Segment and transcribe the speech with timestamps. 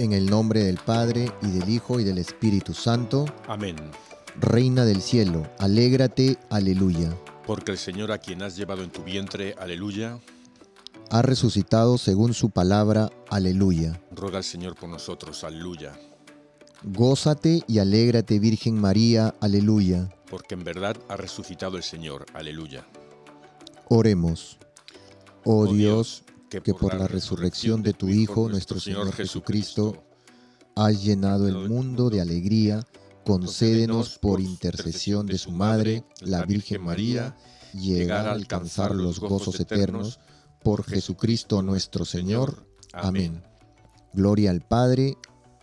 [0.00, 3.26] en el nombre del Padre, y del Hijo, y del Espíritu Santo.
[3.46, 3.76] Amén.
[4.40, 7.14] Reina del cielo, alégrate, aleluya.
[7.46, 10.18] Porque el Señor a quien has llevado en tu vientre, aleluya.
[11.10, 14.00] Ha resucitado según su palabra, aleluya.
[14.12, 15.92] Roga al Señor por nosotros, aleluya.
[16.82, 20.08] Gózate y alégrate, Virgen María, aleluya.
[20.30, 22.86] Porque en verdad ha resucitado el Señor, aleluya.
[23.90, 24.56] Oremos.
[25.44, 26.22] Oh, oh Dios
[26.58, 30.02] que por la resurrección de tu Hijo, nuestro Señor Jesucristo,
[30.74, 32.84] has llenado el mundo de alegría,
[33.24, 37.36] concédenos por intercesión de su Madre, la Virgen María,
[37.72, 40.18] llegar a alcanzar los gozos eternos
[40.64, 42.66] por Jesucristo nuestro Señor.
[42.92, 43.44] Amén.
[44.12, 45.16] Gloria al Padre,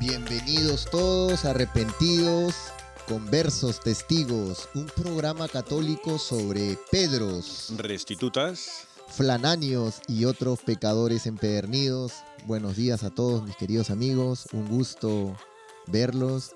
[0.00, 2.54] Bienvenidos todos, arrepentidos,
[3.06, 12.14] conversos, testigos, un programa católico sobre Pedros, Restitutas, Flananios y otros pecadores empedernidos.
[12.46, 15.36] Buenos días a todos mis queridos amigos, un gusto
[15.86, 16.52] verlos.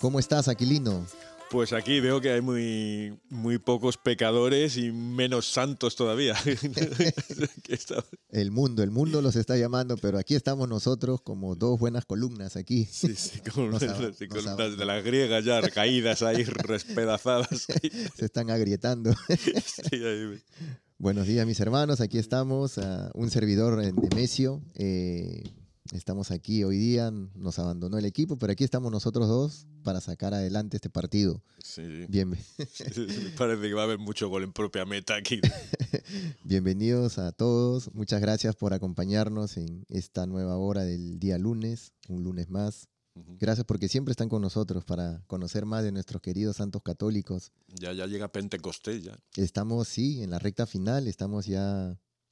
[0.00, 1.06] ¿Cómo estás, Aquilino?
[1.52, 6.34] Pues aquí veo que hay muy, muy pocos pecadores y menos santos todavía.
[8.30, 12.56] el mundo, el mundo los está llamando, pero aquí estamos nosotros como dos buenas columnas
[12.56, 12.88] aquí.
[12.90, 17.66] Sí, sí, como de las griegas ya caídas ahí, respedazadas.
[18.16, 19.14] Se están agrietando.
[20.96, 22.00] Buenos días, mis hermanos.
[22.00, 22.80] Aquí estamos,
[23.12, 24.62] un servidor en eh, Demesio.
[24.74, 25.42] Eh,
[25.90, 30.32] Estamos aquí hoy día, nos abandonó el equipo, pero aquí estamos nosotros dos para sacar
[30.32, 31.42] adelante este partido.
[31.62, 31.82] Sí.
[32.08, 32.38] Bien...
[33.38, 35.40] Parece que va a haber mucho gol en propia meta aquí.
[36.44, 42.22] Bienvenidos a todos, muchas gracias por acompañarnos en esta nueva hora del día lunes, un
[42.22, 42.86] lunes más.
[43.14, 47.50] Gracias porque siempre están con nosotros para conocer más de nuestros queridos santos católicos.
[47.68, 49.18] Ya, ya llega Pentecostés ya.
[49.36, 51.90] Estamos, sí, en la recta final, estamos ya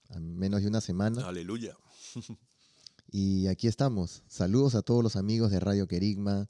[0.09, 1.27] a menos de una semana.
[1.28, 1.77] Aleluya.
[3.12, 4.22] Y aquí estamos.
[4.28, 6.48] Saludos a todos los amigos de Radio Querigma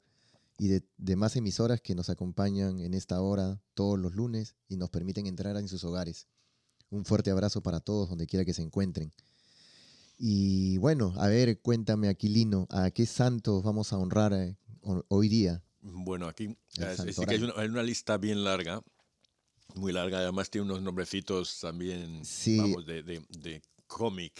[0.59, 4.91] y de demás emisoras que nos acompañan en esta hora todos los lunes y nos
[4.91, 6.27] permiten entrar en sus hogares.
[6.91, 9.11] Un fuerte abrazo para todos donde quiera que se encuentren.
[10.19, 14.55] Y bueno, a ver, cuéntame Aquilino, ¿a qué santos vamos a honrar eh,
[15.07, 15.63] hoy día?
[15.81, 16.95] Bueno, aquí eh,
[17.27, 18.83] hay, una, lista bien larga
[19.73, 22.75] muy larga, además tiene unos nombrecitos también sí.
[22.85, 23.23] de,
[23.91, 24.33] cómic.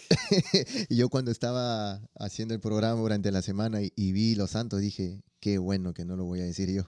[0.90, 5.58] yo cuando estaba haciendo el programa durante la semana y, vi Los Santos, dije, qué
[5.58, 6.84] bueno que no lo voy a decir yo.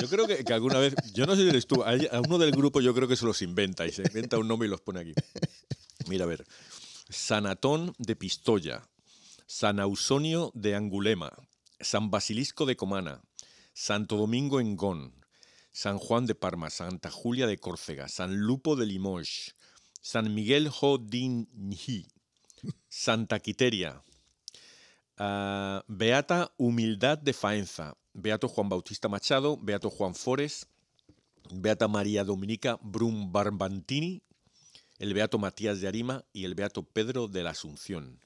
[0.00, 2.80] yo, creo que, alguna vez, yo no sé si eres tú, a, uno del grupo
[2.80, 5.12] yo creo que se los inventa y se inventa un nombre y los pone aquí.
[6.08, 6.46] Mira, a ver,
[7.08, 8.88] Sanatón de Pistoya,
[9.46, 11.32] San Ausonio de Angulema,
[11.80, 13.20] San Basilisco de Comana,
[13.74, 15.12] Santo Domingo en Gón,
[15.72, 19.54] San Juan de Parma, Santa Julia de Córcega, San Lupo de Limoges,
[20.06, 22.06] San Miguel Jodinji,
[22.90, 24.02] Santa Quiteria,
[25.16, 30.66] ah, Beata Humildad de Faenza, Beato Juan Bautista Machado, Beato Juan Fores,
[31.50, 34.20] Beata María Dominica Brum Barbantini,
[34.98, 38.18] el Beato Matías de Arima y el Beato Pedro de la Asunción.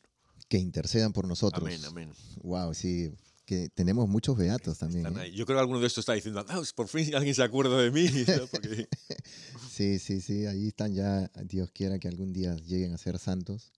[0.49, 1.65] Que intercedan por nosotros.
[1.65, 2.13] Amén, amén.
[2.43, 3.13] Wow, sí,
[3.49, 5.07] que tenemos muchos beatos también.
[5.07, 5.31] ¿eh?
[5.33, 7.81] Yo creo que alguno de estos está diciendo, ah, pues por fin alguien se acuerda
[7.81, 8.07] de mí.
[9.73, 13.73] sí, sí, sí, ahí están ya, Dios quiera que algún día lleguen a ser santos.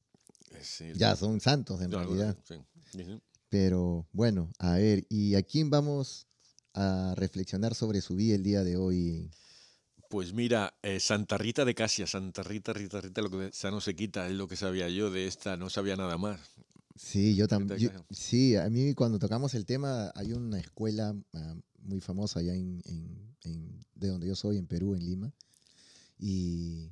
[0.97, 2.37] ya son santos en realidad.
[3.49, 6.27] Pero bueno, a ver, ¿y a quién vamos
[6.75, 9.31] a reflexionar sobre su vida el día de hoy?
[10.09, 13.81] Pues mira, eh, Santa Rita de Casia, Santa Rita, Rita, Rita, lo que ya no
[13.81, 16.41] se quita, es lo que sabía yo de esta, no sabía nada más.
[16.97, 17.93] Sí, yo también.
[18.11, 22.83] Sí, a mí cuando tocamos el tema, hay una escuela ah, muy famosa allá en,
[23.95, 25.35] de donde yo soy, en Perú, en Lima.
[26.19, 26.91] Y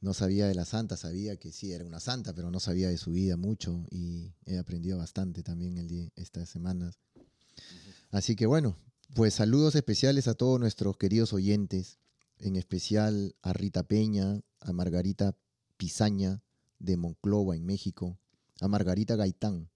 [0.00, 2.98] no sabía de la santa, sabía que sí, era una santa, pero no sabía de
[2.98, 6.98] su vida mucho y he aprendido bastante también el día, estas semanas.
[8.10, 8.76] Así que bueno,
[9.14, 11.98] pues saludos especiales a todos nuestros queridos oyentes,
[12.40, 15.34] en especial a Rita Peña, a Margarita
[15.78, 16.42] Pizaña
[16.80, 18.18] de Monclova en México,
[18.62, 19.66] a Margarita Gaitán,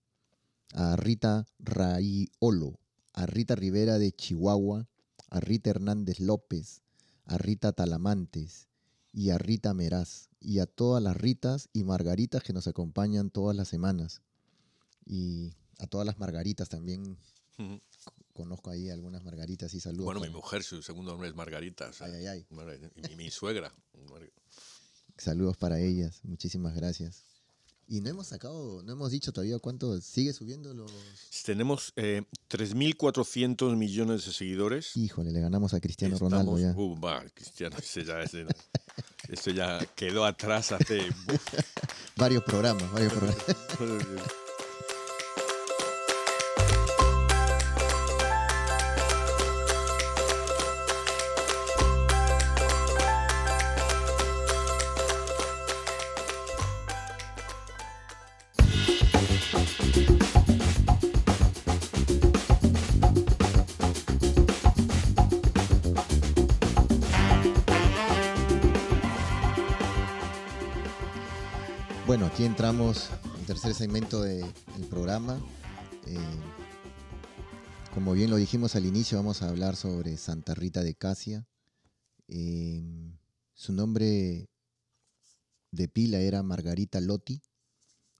[0.73, 2.79] a Rita Raiolo,
[3.15, 4.87] a Rita Rivera de Chihuahua,
[5.31, 6.83] a Rita Hernández López,
[7.25, 8.69] a Rita Talamantes
[9.13, 13.57] y a Rita Meraz y a todas las Ritas y Margaritas que nos acompañan todas
[13.57, 14.23] las semanas
[15.05, 17.19] y a todas las Margaritas también.
[18.35, 20.05] Conozco ahí algunas Margaritas y saludos.
[20.05, 21.91] Bueno, mi mujer, su segundo nombre es Margarita.
[22.03, 22.47] ay, ay, ay.
[23.11, 23.73] Y mi suegra.
[25.19, 27.25] Saludos para ellas, muchísimas gracias.
[27.89, 30.91] Y no hemos sacado, no hemos dicho todavía cuánto sigue subiendo los.
[31.45, 34.97] Tenemos eh, 3.400 millones de seguidores.
[34.97, 36.73] Híjole, le ganamos a Cristiano Ronaldo ya.
[36.77, 36.99] Uh,
[37.33, 40.99] Cristiano, ya, ya quedó atrás hace.
[42.17, 44.27] varios programas, varios programas.
[72.59, 74.47] encontramos el tercer segmento del
[74.89, 75.35] programa.
[76.07, 76.17] Eh,
[77.93, 81.47] como bien lo dijimos al inicio, vamos a hablar sobre Santa Rita de Casia.
[82.29, 83.13] Eh,
[83.53, 84.49] su nombre
[85.71, 87.43] de pila era Margarita Lotti.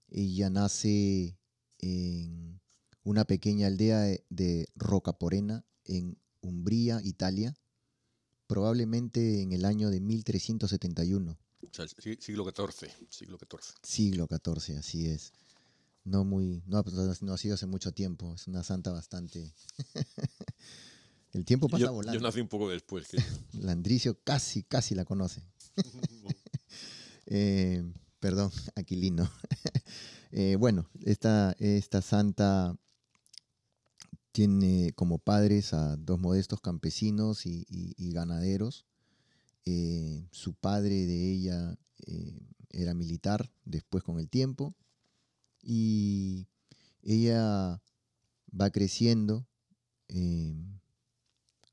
[0.07, 1.39] Ella nace
[1.79, 2.61] en
[3.01, 7.55] una pequeña aldea de, de Rocaporena, en Umbría, Italia,
[8.45, 11.39] probablemente en el año de 1371
[12.19, 13.71] siglo XIV, siglo XIV.
[13.81, 15.31] Siglo XIV, así es.
[16.03, 18.33] No muy, pues, no, ha sido hace mucho tiempo.
[18.35, 19.53] Es una santa bastante.
[21.33, 22.17] El tiempo pasa yo, volando.
[22.17, 23.07] Yo nací un poco después.
[23.59, 25.41] Landricio casi, casi la conoce.
[27.29, 27.83] Eh,
[28.21, 29.29] perdón, Aquilino.
[30.31, 32.73] Eh, bueno, esta, esta santa
[34.31, 37.65] tiene como padres a dos modestos campesinos y
[38.13, 38.85] ganaderos
[39.69, 44.73] eh, su padre de ella eh, era militar después con el tiempo.
[45.61, 46.47] Y
[47.03, 47.81] ella
[48.49, 49.45] va creciendo
[50.07, 50.55] eh,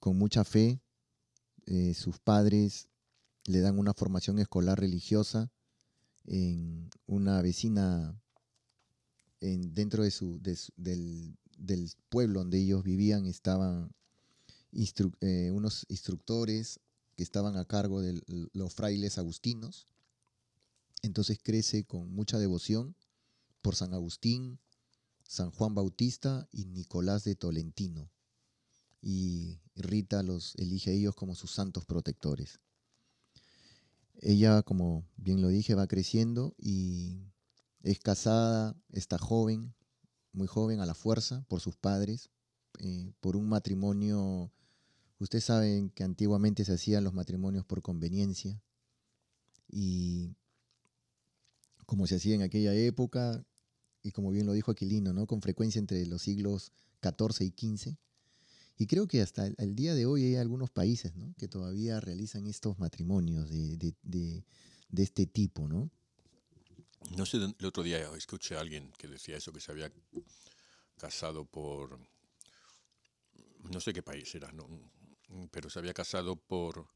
[0.00, 0.81] con mucha fe.
[1.94, 2.88] sus padres
[3.46, 5.50] le dan una formación escolar religiosa
[6.26, 8.20] en una vecina
[9.40, 11.37] en, dentro de su, del,
[12.08, 13.90] pueblo donde ellos vivían estaban
[15.52, 16.81] unos instructores
[17.14, 18.22] que estaban a cargo de
[18.52, 19.87] los frailes agustinos.
[21.02, 22.96] Entonces crece con mucha devoción
[23.62, 24.58] por San Agustín,
[25.26, 28.11] San Juan Bautista y Nicolás de Tolentino.
[29.00, 32.61] Y Rita los elige a ellos como sus santos protectores.
[34.20, 37.19] Ella, como bien lo dije, va creciendo y
[37.82, 39.75] es casada, está joven,
[40.32, 42.31] muy joven, a la fuerza, por sus padres,
[42.78, 44.50] eh, por un matrimonio
[45.25, 48.62] Ustedes saben que antiguamente se hacían los matrimonios por conveniencia
[49.71, 50.37] y
[51.87, 53.43] como se hacía en aquella época,
[54.02, 55.26] y como bien lo dijo Aquilino, ¿no?
[55.26, 57.95] con frecuencia entre los siglos XIV y XV.
[58.76, 62.78] Y creo que hasta el día de hoy hay algunos países que todavía realizan estos
[62.78, 64.45] matrimonios de, de,
[64.90, 65.90] de, este tipo, ¿no?
[67.16, 69.90] No sé, el otro día escuché a alguien que decía eso, que se había
[70.99, 71.99] casado por
[73.73, 74.69] no sé qué país era, no,
[75.28, 76.87] Mm, pero se había casado por,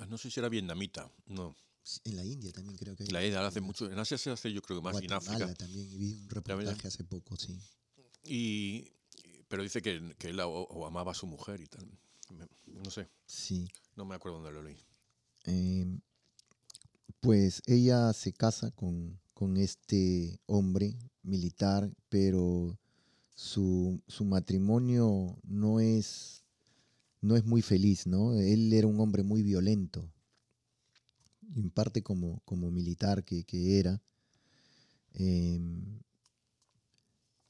[0.00, 1.54] ah, no sé si era vietnamita, no.
[2.04, 3.04] En la India también creo que.
[3.06, 5.52] La India hace mucho, en Asia se hace yo creo que más, en África.
[5.54, 7.58] también, vi un reportaje hace poco, sí.
[8.24, 8.92] Y,
[9.48, 11.86] pero dice que, que él o, amaba a su mujer y tal.
[12.66, 13.08] No sé.
[13.26, 13.68] Sí.
[13.96, 14.78] No me acuerdo dónde lo leí.
[15.44, 16.00] Em,
[17.20, 19.18] pues ella se casa con,
[19.56, 22.78] este hombre militar, pero
[23.34, 26.41] su matrimonio no es
[27.22, 28.34] no es muy feliz, ¿no?
[28.34, 30.08] Él era un hombre muy violento,
[31.54, 33.44] en parte como, como militar que,
[33.78, 34.02] era.
[35.14, 36.00] Em,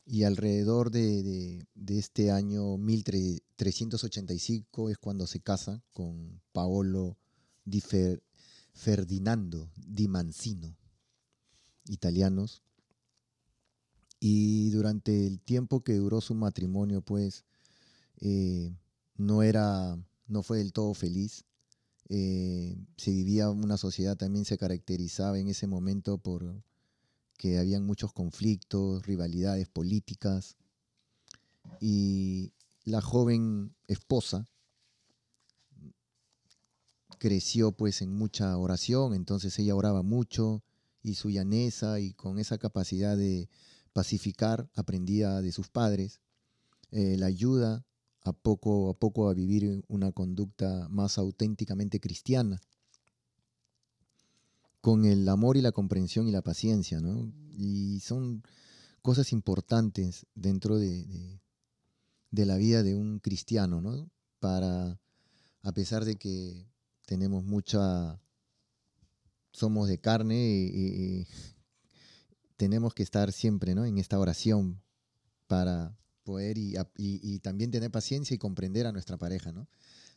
[0.04, 7.16] y alrededor de, de, este año 1385 es cuando se casa con Paolo
[7.64, 7.82] di
[8.74, 10.76] Ferdinando di Mancino,
[11.86, 12.62] italianos.
[14.18, 17.44] Y durante el tiempo que duró su matrimonio, pues,
[18.20, 18.72] eh,
[19.16, 21.44] no era, no fue del todo feliz.
[22.08, 26.62] Eh, se vivía una sociedad también se caracterizaba en ese momento por
[27.38, 30.56] que habían muchos conflictos, rivalidades políticas
[31.80, 32.52] y
[32.84, 34.44] la joven esposa
[37.18, 40.62] creció pues en mucha oración, entonces ella oraba mucho
[41.02, 43.48] y su llaneza y con esa capacidad de
[43.92, 46.20] pacificar aprendida de sus padres,
[46.90, 47.84] eh, la ayuda
[48.24, 52.60] a poco a poco a vivir una conducta más auténticamente cristiana,
[54.80, 57.32] con el amor y la comprensión y la paciencia, ¿no?
[57.50, 58.42] Y son
[59.02, 61.40] cosas importantes dentro de,
[62.32, 64.08] la vida de un cristiano, ¿no?
[64.40, 64.98] Para,
[65.62, 66.66] a pesar de que
[67.06, 68.20] tenemos mucha,
[69.52, 71.26] somos de carne y,
[72.56, 73.84] tenemos que estar siempre, ¿no?
[73.86, 74.80] En esta oración
[75.48, 79.68] para poder y, también tener paciencia y comprender a nuestra pareja, ¿no?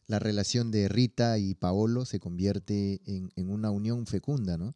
[0.08, 4.76] La relación de Rita y Paolo se convierte en, una unión fecunda, ¿no?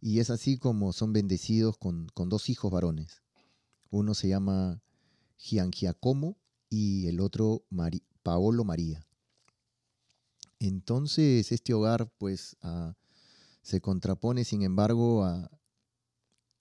[0.00, 3.22] Y es así como son bendecidos con, dos hijos varones.
[3.90, 4.82] Uno se llama
[5.36, 6.36] Gian Giacomo
[6.68, 7.64] y el otro
[8.22, 9.06] Paolo María.
[10.58, 12.94] Entonces este hogar pues ah,
[13.62, 15.50] se contrapone sin embargo a,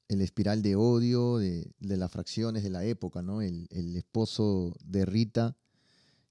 [0.09, 3.41] el espiral de odio de, las fracciones de la época, ¿no?
[3.43, 5.55] El, esposo de Rita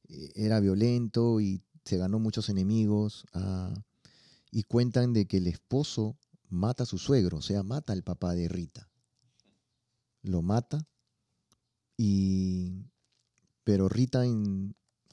[0.09, 3.25] eh, era violento y se ganó muchos enemigos.
[3.33, 3.73] Ah,
[4.51, 6.19] y cuentan de que el esposo
[6.49, 8.91] mata a su suegro, o sea, mata al papá de Rita.
[10.23, 10.87] Lo mata.
[11.97, 12.85] Y.
[13.63, 14.25] Pero Rita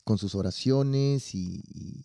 [0.05, 2.03] con sus oraciones y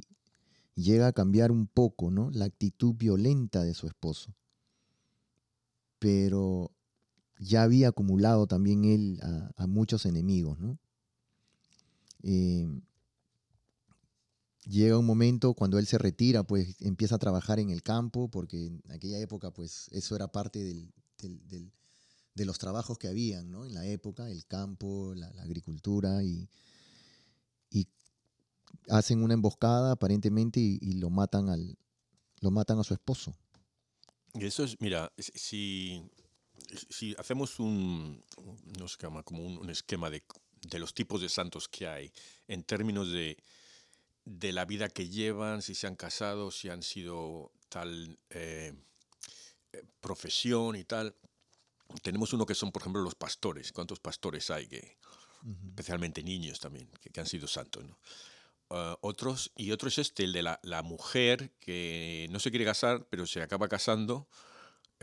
[0.74, 2.30] llega a cambiar un poco, ¿no?
[2.32, 4.34] La actitud violenta de su esposo
[6.00, 6.72] pero
[7.38, 9.20] ya había acumulado también él
[9.56, 10.78] a, muchos enemigos, ¿no?
[12.22, 12.66] Eh,
[14.66, 18.66] llega un momento cuando él se retira, pues empieza a trabajar en el campo, porque
[18.66, 20.62] en aquella época, pues eso era parte
[21.20, 26.48] de los trabajos que habían, En la época, el campo, la, agricultura, y,
[28.88, 31.76] hacen una emboscada aparentemente y, lo, matan al,
[32.40, 33.34] lo matan a su esposo.
[34.38, 36.04] Eso es, mira, si,
[37.18, 38.22] hacemos un,
[38.78, 40.22] no como un, esquema de,
[40.78, 42.12] los tipos de santos que hay
[42.46, 43.36] en términos de,
[44.52, 48.72] la vida que llevan, si se han casado, si han sido tal eh,
[49.72, 51.16] eh, profesión y tal,
[52.02, 53.72] tenemos uno que son, por ejemplo, los pastores.
[53.72, 54.96] ¿Cuántos pastores hay que,
[55.70, 57.84] especialmente niños también, que, que han sido santos?
[57.84, 57.98] ¿no?
[58.72, 62.64] Eh, otros, y otro es este, el de la, la, mujer que no se quiere
[62.64, 64.28] casar, pero se acaba casando.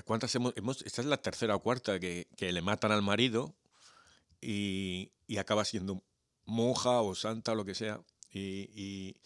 [0.06, 0.54] ¿Cuántas hemos,
[0.86, 3.56] esta es la tercera o cuarta que, que le matan al marido
[4.40, 6.02] y, y, acaba siendo
[6.46, 8.00] monja o santa o lo que sea.
[8.32, 9.18] Y, y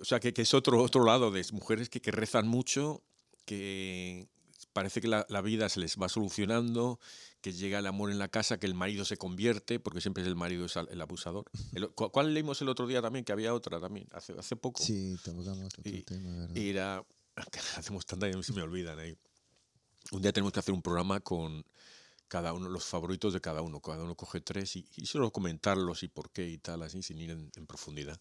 [0.00, 3.02] o sea, que, que, es otro, otro lado de mujeres que, que rezan mucho,
[3.44, 4.26] que,
[4.80, 6.98] parece que la, vida se les va solucionando,
[7.42, 10.26] que llega el amor en la casa, que el marido se convierte, porque siempre es
[10.26, 11.44] el marido es el abusador.
[11.94, 13.26] ¿Cuál leímos el otro día también?
[13.26, 14.82] Que había otra también, hace, hace poco.
[14.82, 16.56] Sí, tenemos otro tema, ¿verdad?
[16.56, 17.04] Y era,
[17.76, 19.14] hacemos tanta que se me olvidan ahí.
[20.12, 21.62] Un día tenemos que hacer un programa con
[22.26, 23.80] cada uno, los favoritos de cada uno.
[23.82, 27.32] Cada uno coge tres y, solo comentarlos y por qué y tal, así, sin ir
[27.32, 28.18] en, profundidad.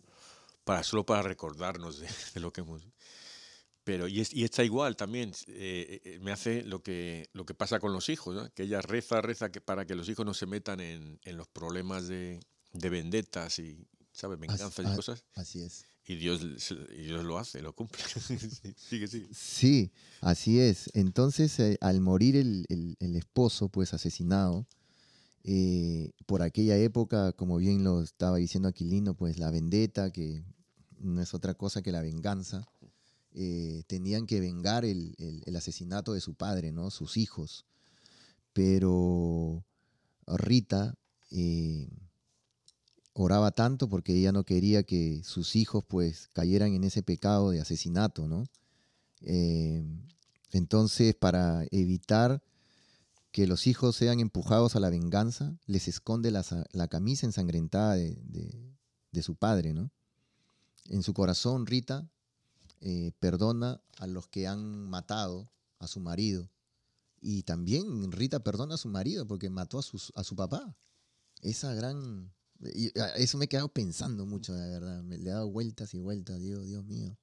[0.65, 2.81] Para, solo para recordarnos de lo que hemos...
[3.83, 7.93] Pero, y, está igual también, eh, eh, me hace lo que, lo que pasa con
[7.93, 11.19] los hijos, que ella reza, reza que, para que los hijos no se metan en,
[11.33, 12.39] los problemas de,
[12.73, 14.39] vendetas y, ¿sabes?
[14.39, 15.23] Venganzas y cosas.
[15.33, 15.85] Así es.
[16.05, 16.41] Y Dios,
[16.97, 17.99] y Dios lo hace, lo cumple.
[19.31, 20.89] sí, así es.
[20.95, 24.67] Entonces, eh, al morir el, esposo, pues asesinado,
[26.25, 30.43] por aquella época, como bien lo estaba diciendo Aquilino, pues la vendetta, que
[30.99, 32.67] no es otra cosa que la venganza,
[33.33, 35.15] eh, tenían que vengar el,
[35.55, 36.89] asesinato de su padre, ¿no?
[36.89, 37.65] Sus hijos.
[38.53, 39.63] Pero
[40.25, 40.95] Rita
[41.31, 41.87] eh,
[43.13, 47.61] oraba tanto porque ella no quería que sus hijos pues cayeran en ese pecado de
[47.61, 48.27] asesinato,
[49.21, 49.83] eh,
[50.51, 52.41] entonces, para evitar
[53.31, 56.43] que los hijos sean empujados a la venganza, les esconde la,
[56.87, 59.75] camisa ensangrentada de, su padre,
[60.85, 62.09] En su corazón, Rita
[62.81, 66.49] eh, perdona a los que han matado a su marido.
[67.21, 70.77] Y también Rita perdona a su marido porque mató a su, a su papá.
[71.41, 72.33] Esa gran...
[73.17, 75.03] eso me he quedado pensando mucho, la verdad.
[75.03, 77.17] Me, le he dado vueltas y vueltas, Dios, Dios mío.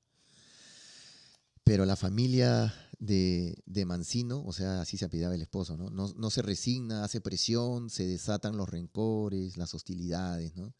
[1.64, 5.90] Pero la familia de, de, Mancino, o sea, así se apellidaba el esposo, ¿no?
[5.90, 6.30] ¿no?
[6.30, 10.74] se resigna, hace presión, se desatan los rencores, las hostilidades, ¿no?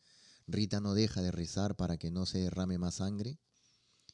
[0.47, 3.41] Rita no deja de rezar para que no se derrame más sangre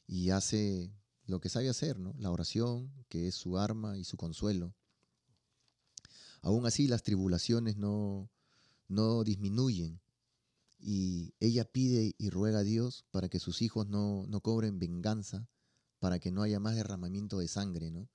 [0.07, 0.91] y hace
[1.25, 2.13] lo que sabe hacer, ¿no?
[2.17, 4.73] La oración, que es su arma y su consuelo.
[6.41, 8.29] Aún así, las tribulaciones no,
[8.89, 10.01] no disminuyen
[10.77, 15.47] y ella pide y ruega a Dios para que sus hijos no, no cobren venganza,
[15.99, 18.09] para que no haya más derramamiento de sangre, ¿no?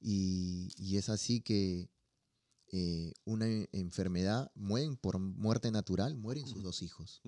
[0.00, 1.88] Y, es así que
[2.72, 7.22] eh, una enfermedad mueren por muerte natural, mueren sus dos hijos.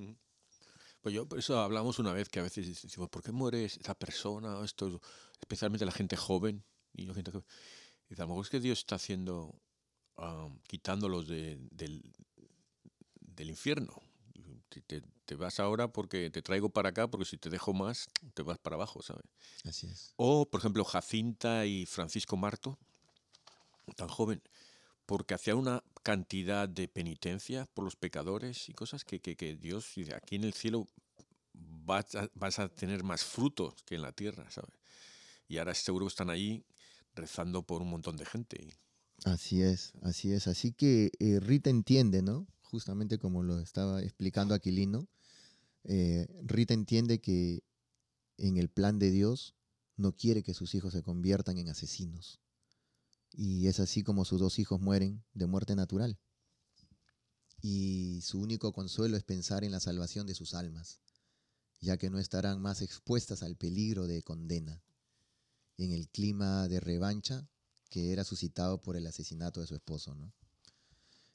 [1.05, 3.93] Pues yo, por eso hablamos una vez que a veces decimos, ¿por qué muere esta
[3.95, 4.59] persona?
[4.65, 5.03] Esto,
[5.39, 6.65] especialmente la gente joven.
[6.95, 7.45] Y la gente joven.
[8.09, 9.55] a lo mejor es que Dios está haciendo,
[10.67, 12.01] quitándolos del,
[13.37, 13.93] infierno.
[14.71, 18.41] Te, te, vas ahora porque te traigo para acá, porque si te dejo más, te
[18.43, 19.25] vas para abajo, ¿sabes?
[19.65, 20.15] Así es.
[20.17, 22.79] O, por ejemplo, Jacinta y Francisco Marto,
[23.95, 24.43] tan joven,
[25.07, 29.87] porque hacía una cantidad de penitencias por los pecadores y cosas que, que, que Dios
[29.95, 30.87] dice, aquí en el cielo
[31.53, 34.71] vas a, vas a, tener más frutos que en la tierra, ¿sabes?
[35.49, 36.65] Y ahora seguro están ahí
[37.15, 38.67] rezando por un montón de gente.
[39.25, 40.47] Así es, así es.
[40.49, 42.47] Así que eh, Rita entiende, ¿no?
[42.63, 45.07] Justamente como lo estaba explicando Aquilino,
[45.85, 47.63] eh, Rita entiende que
[48.39, 49.55] en el plan de Dios
[49.97, 52.41] no quiere que sus hijos se conviertan en asesinos.
[53.37, 56.19] Y es así como sus dos hijos mueren de muerte natural.
[57.61, 61.01] Y su único consuelo es pensar en la salvación de sus almas,
[61.81, 64.83] ya que no estarán más expuestas al peligro de condena
[65.79, 67.49] en el clima de revancha
[67.91, 70.17] que era suscitado por el asesinato de su esposo.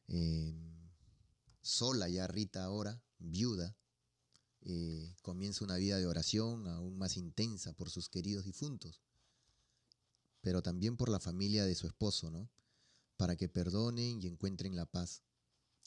[0.07, 0.53] Eh,
[1.61, 3.75] sola ya Rita ahora, viuda,
[4.61, 9.01] eh, comienza una vida de oración aún más intensa por sus queridos difuntos
[10.41, 12.49] pero también por la familia de su esposo, ¿no?
[13.17, 15.21] Para que perdonen y encuentren la paz.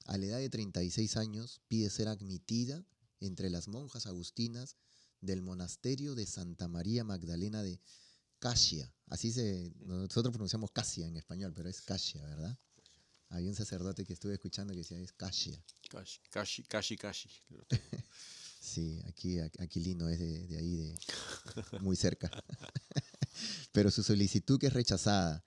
[0.06, 2.84] A la edad de 36 años pide ser admitida
[3.20, 4.76] entre las monjas agustinas
[5.20, 7.80] del monasterio de Santa María Magdalena de
[8.40, 8.92] Casia.
[9.06, 9.72] Así se.
[9.84, 12.58] Nosotros pronunciamos Casia en español, pero es Casia, ¿verdad?
[13.28, 15.64] Había un sacerdote que estuve escuchando que decía es Casia.
[16.30, 17.30] Cashi, Cashi, Cashi.
[18.60, 20.94] sí, aquí Aquilino es de, de ahí, de
[21.80, 22.30] muy cerca.
[23.72, 25.44] pero su solicitud que es rechazada.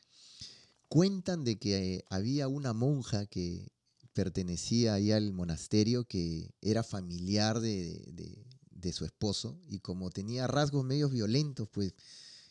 [0.88, 3.72] Cuentan de que eh, había una monja que
[4.14, 8.46] pertenecía ahí al monasterio que era familiar de,
[8.94, 11.96] su esposo y como tenía rasgos medios violentos, pues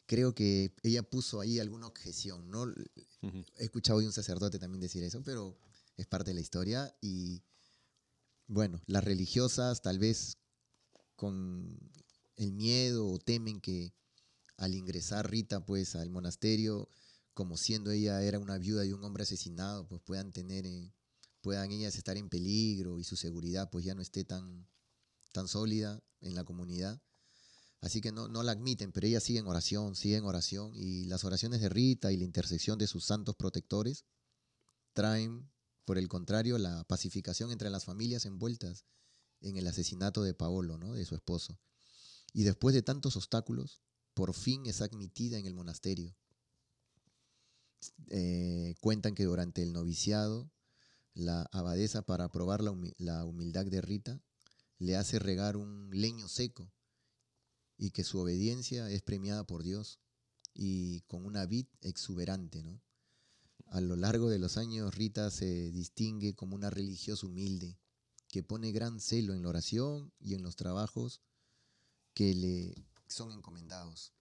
[0.05, 2.67] creo que ella puso ahí alguna objeción, ¿no?
[3.57, 5.57] He escuchado de un sacerdote también decir eso, pero
[5.97, 7.41] es parte de la historia y
[8.49, 10.37] bueno, las religiosas tal vez
[11.15, 11.79] con
[12.35, 13.95] el miedo o temen que
[14.57, 16.89] al ingresar Rita pues al monasterio,
[17.33, 20.93] como siendo ella era una viuda de un hombre asesinado, pues puedan tener, eh,
[21.41, 24.69] puedan ellas estar en peligro y su seguridad pues ya no esté tan,
[25.47, 27.01] sólida en la comunidad.
[27.81, 30.73] Así que no, la admiten, pero ella sigue en oración, sigue en oración.
[30.75, 34.07] Y las oraciones de Rita y la intersección de sus santos protectores
[34.95, 35.51] traen,
[35.85, 38.87] por el contrario, la pacificación entre las familias envueltas
[39.43, 40.95] en el asesinato de Paolo, ¿no?
[40.95, 41.59] de su esposo.
[42.33, 43.83] Y después de tantos obstáculos,
[44.15, 46.15] por fin es admitida en el monasterio.
[48.09, 50.51] Eh, cuentan que durante el noviciado,
[51.15, 54.21] la abadesa, para probar la, humildad de Rita,
[54.79, 56.73] le hace regar un leño seco
[57.77, 60.01] y que su obediencia es premiada por Dios
[60.55, 62.65] y con una vid exuberante.
[63.67, 67.79] A lo largo de los años, Rita se distingue como una religiosa humilde
[68.29, 71.21] que pone gran celo en la oración y en los trabajos
[72.15, 72.75] que le
[73.15, 74.13] son encomendados.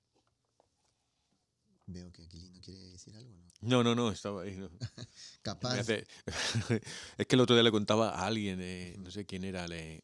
[1.86, 3.84] Veo que Aquilino quiere decir algo, ¿no?
[3.84, 4.58] No, no, estaba ahí.
[5.42, 5.80] Capaz.
[7.18, 8.60] es que el otro día le contaba a alguien,
[9.04, 10.02] no sé quién era, eh,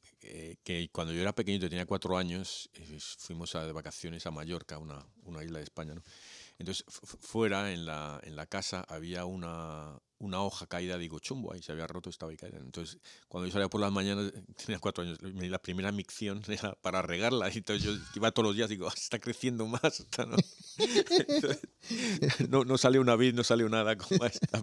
[0.64, 4.78] que cuando yo era pequeñito, tenía cuatro años, eh, fuimos a, de vacaciones a Mallorca,
[4.78, 6.04] una, una isla de España, ¿no?
[6.60, 6.84] Entonces,
[7.22, 11.88] fuera en la, en la casa había una, hoja caída digo, chumbo, ahí, se había
[11.88, 12.58] roto, estaba ahí caída.
[12.60, 12.98] Entonces,
[13.30, 14.34] cuando yo salía por las mañanas,
[14.66, 18.56] tenía cuatro años, la primera micción era para regarla, y entonces yo iba todos los
[18.58, 20.06] días, digo, ah, está creciendo más.
[22.50, 22.66] ¿no?
[22.66, 24.62] no, salió una vid, no salió nada como esta.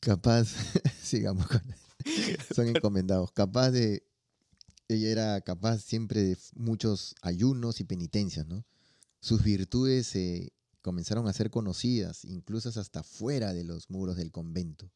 [0.00, 0.48] Capaz,
[1.02, 1.62] sigamos con...
[2.54, 4.06] Son encomendados, capaz de...
[4.88, 8.66] Ella era capaz siempre de muchos ayunos y penitencias, ¿no?
[9.22, 14.90] Sus virtudes se comenzaron a ser conocidas, incluso hasta fuera de los muros del convento,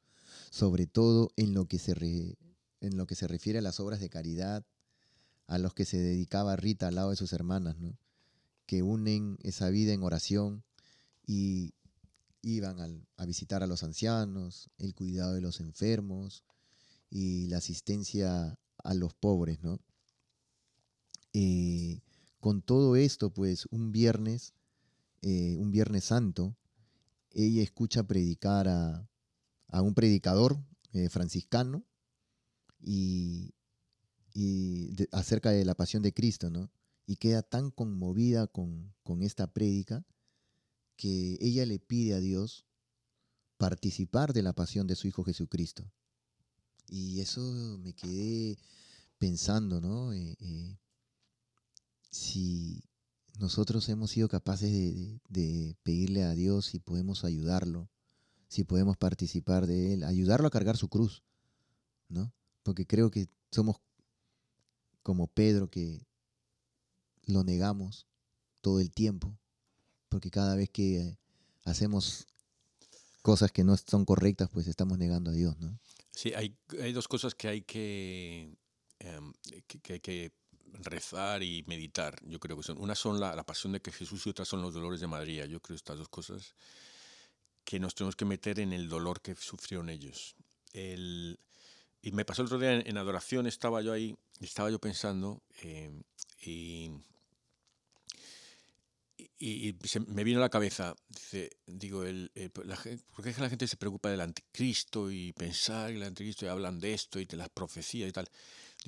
[0.51, 4.67] sobre todo en lo que se, refiere a las obras de caridad,
[5.47, 7.77] a los que se dedicaba Rita al lado de sus hermanas,
[8.67, 10.65] que unen esa vida en oración
[11.25, 11.73] y
[12.43, 16.43] iban a visitar a los ancianos, el cuidado de los enfermos
[17.11, 19.79] y la asistencia a los pobres, ¿no?
[21.33, 22.01] Eh,
[22.40, 24.55] con todo esto, pues un viernes,
[25.22, 26.57] eh, un viernes santo,
[27.33, 29.09] ella escucha predicar a,
[29.83, 30.57] un predicador
[30.92, 31.85] eh, franciscano
[32.81, 33.53] y,
[35.12, 36.70] acerca de la pasión de Cristo, ¿no?
[37.07, 40.05] Y queda tan conmovida con, esta prédica
[40.96, 42.64] que ella le pide a Dios
[43.59, 45.90] participar de la pasión de su Hijo Jesucristo.
[46.88, 47.40] Y eso
[47.83, 48.57] me quedé
[49.18, 50.12] pensando, ¿no?
[50.14, 50.79] Eh,
[52.16, 52.83] si
[53.38, 54.70] nosotros hemos sido capaces
[55.29, 57.90] de, pedirle a Dios si podemos ayudarlo,
[58.48, 61.22] si podemos participar de Él, ayudarlo a cargar su cruz,
[62.09, 62.33] ¿no?
[62.62, 63.76] Porque creo que somos
[65.02, 66.07] como Pedro que
[67.26, 68.07] lo negamos
[68.62, 69.38] todo el tiempo,
[70.09, 71.18] porque cada vez que
[71.64, 72.26] hacemos
[73.22, 75.79] cosas que no son correctas, pues estamos negando a Dios, ¿no?
[76.12, 76.57] Sí, hay,
[76.94, 78.57] dos cosas que hay que,
[79.00, 79.33] em,
[79.83, 80.33] que
[80.74, 82.18] rezar y meditar.
[82.24, 84.74] Yo creo que son, una son la, pasión de que Jesús y otra son los
[84.74, 85.46] dolores de María.
[85.46, 86.55] Yo creo estas dos cosas
[87.64, 90.35] que nos tenemos que meter en el dolor que sufrieron ellos.
[90.74, 95.90] y me pasó el otro día en, adoración, estaba yo ahí, estaba yo pensando eh,
[96.42, 96.90] y,
[100.09, 102.31] me vino a la cabeza, dice, digo, el,
[102.64, 102.76] la,
[103.14, 106.44] ¿por qué es que la gente se preocupa del anticristo y pensar en el anticristo
[106.46, 108.29] y hablan de esto y de las profecías y tal?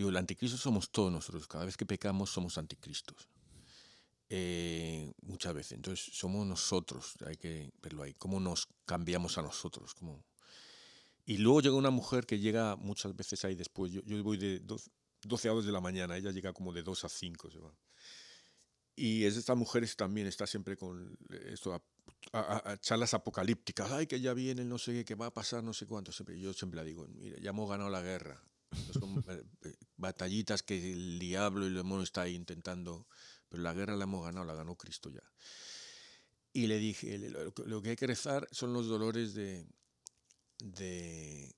[0.06, 1.48] el anticristo somos todos nosotros.
[1.48, 3.28] Cada vez que pecamos somos anticristos.
[4.28, 5.72] Eh, muchas veces.
[5.72, 7.14] Entonces somos nosotros.
[7.26, 8.14] Hay que verlo ahí.
[8.14, 9.94] Cómo nos cambiamos a nosotros.
[9.94, 10.24] ¿Cómo?
[11.26, 13.90] Y luego llega una mujer que llega muchas veces ahí después.
[13.90, 16.16] Yo, yo voy de 12, a 2 de la mañana.
[16.16, 17.50] Ella llega como de 2 a 5.
[17.50, 17.74] Se va.
[18.94, 21.16] Y es estas mujeres también está siempre con
[21.52, 21.72] esto,
[22.32, 23.90] a, charlas apocalípticas.
[23.92, 26.11] Ay, que ya viene, no sé qué, que va a pasar, no sé cuánto.
[26.34, 28.42] yo siempre la digo, mira, ya hemos ganado la guerra.
[28.92, 33.07] Son eh, eh, batallitas que el diablo y el demonio está intentando,
[33.48, 35.22] pero la guerra la hemos ganado, la ganó Cristo ya.
[36.52, 39.66] Y le dije, lo que hay que rezar son los dolores de,
[40.59, 41.54] de,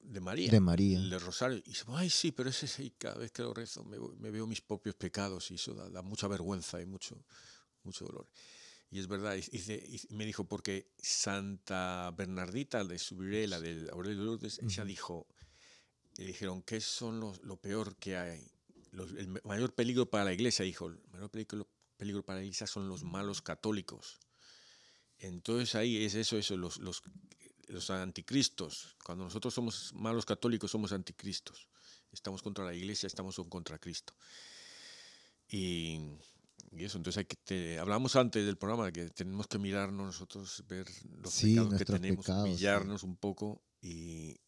[0.00, 0.50] de María.
[0.50, 0.98] De María.
[1.00, 1.58] de Rosario.
[1.58, 4.60] Y dice, ay, sí, pero ese sí, cada vez que lo rezo me, veo mis
[4.60, 7.24] propios pecados y eso da, mucha vergüenza y mucho,
[7.84, 8.28] mucho dolor.
[8.90, 14.84] Y es verdad, y, me dijo, porque Santa Bernardita de Subirela, de Aurelio Lourdes, ella
[14.84, 15.28] dijo,
[16.18, 18.46] y dijeron, ¿qué son los, lo peor que hay?
[19.16, 23.04] el mayor peligro para la iglesia, dijo, el mayor peligro, para la iglesia son los
[23.04, 24.18] malos católicos.
[25.18, 27.02] Entonces ahí es eso, eso, los, los,
[27.68, 28.96] los anticristos.
[29.02, 31.68] Cuando nosotros somos malos católicos, somos anticristos.
[32.10, 34.12] Estamos contra la iglesia, estamos contra Cristo.
[35.48, 36.18] Y,
[36.70, 40.86] y eso, entonces hay que hablamos antes del programa que tenemos que mirarnos nosotros, ver
[41.16, 43.62] los pecados que tenemos, pecados, humillarnos un poco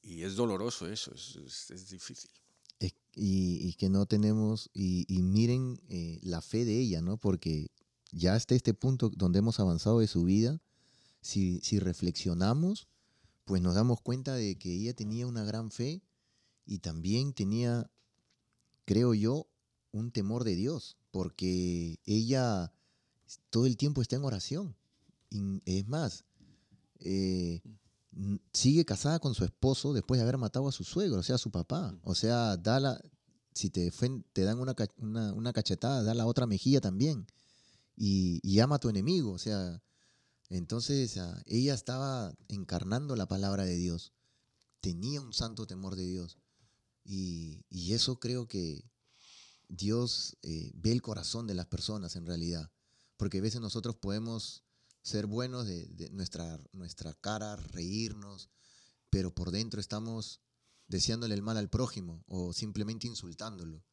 [0.03, 2.31] y, es doloroso eso, es, difícil.
[2.79, 7.17] Eh, y, que no tenemos, y, miren eh, la fe de ella, ¿no?
[7.17, 7.71] Porque
[8.13, 10.61] ya hasta este punto donde hemos avanzado de su vida,
[11.21, 12.87] si, si reflexionamos,
[13.45, 16.03] pues nos damos cuenta de que ella tenía una gran fe
[16.65, 17.91] y también tenía,
[18.85, 19.49] creo yo,
[19.93, 22.73] un temor de Dios, porque ella
[23.51, 24.77] todo el tiempo está en oración.
[25.67, 26.25] es más,
[27.01, 27.61] eh,
[28.53, 31.39] sigue casada con su esposo después de haber matado a su suegro, o sea, a
[31.39, 31.93] su papá.
[31.93, 32.01] Mm.
[32.05, 32.57] O sea,
[33.53, 33.93] si te,
[34.33, 34.75] te dan una,
[35.33, 37.27] una, cachetada, da la otra mejilla también.
[37.97, 39.33] Y, y ama a tu enemigo.
[39.33, 39.83] O sea,
[40.49, 44.13] entonces ah, ella estaba encarnando la palabra de Dios.
[44.81, 46.39] Tenía un santo temor de Dios.
[47.07, 47.63] Y,
[47.95, 48.83] eso creo que
[49.69, 52.71] Dios eh, ve el corazón de las personas en realidad.
[53.17, 54.64] Porque a veces nosotros podemos
[55.05, 58.49] ser buenos de, nuestra, nuestra cara, reírnos,
[59.11, 60.41] pero por dentro estamos
[60.89, 63.85] deseándole el mal al prójimo o simplemente insultándolo.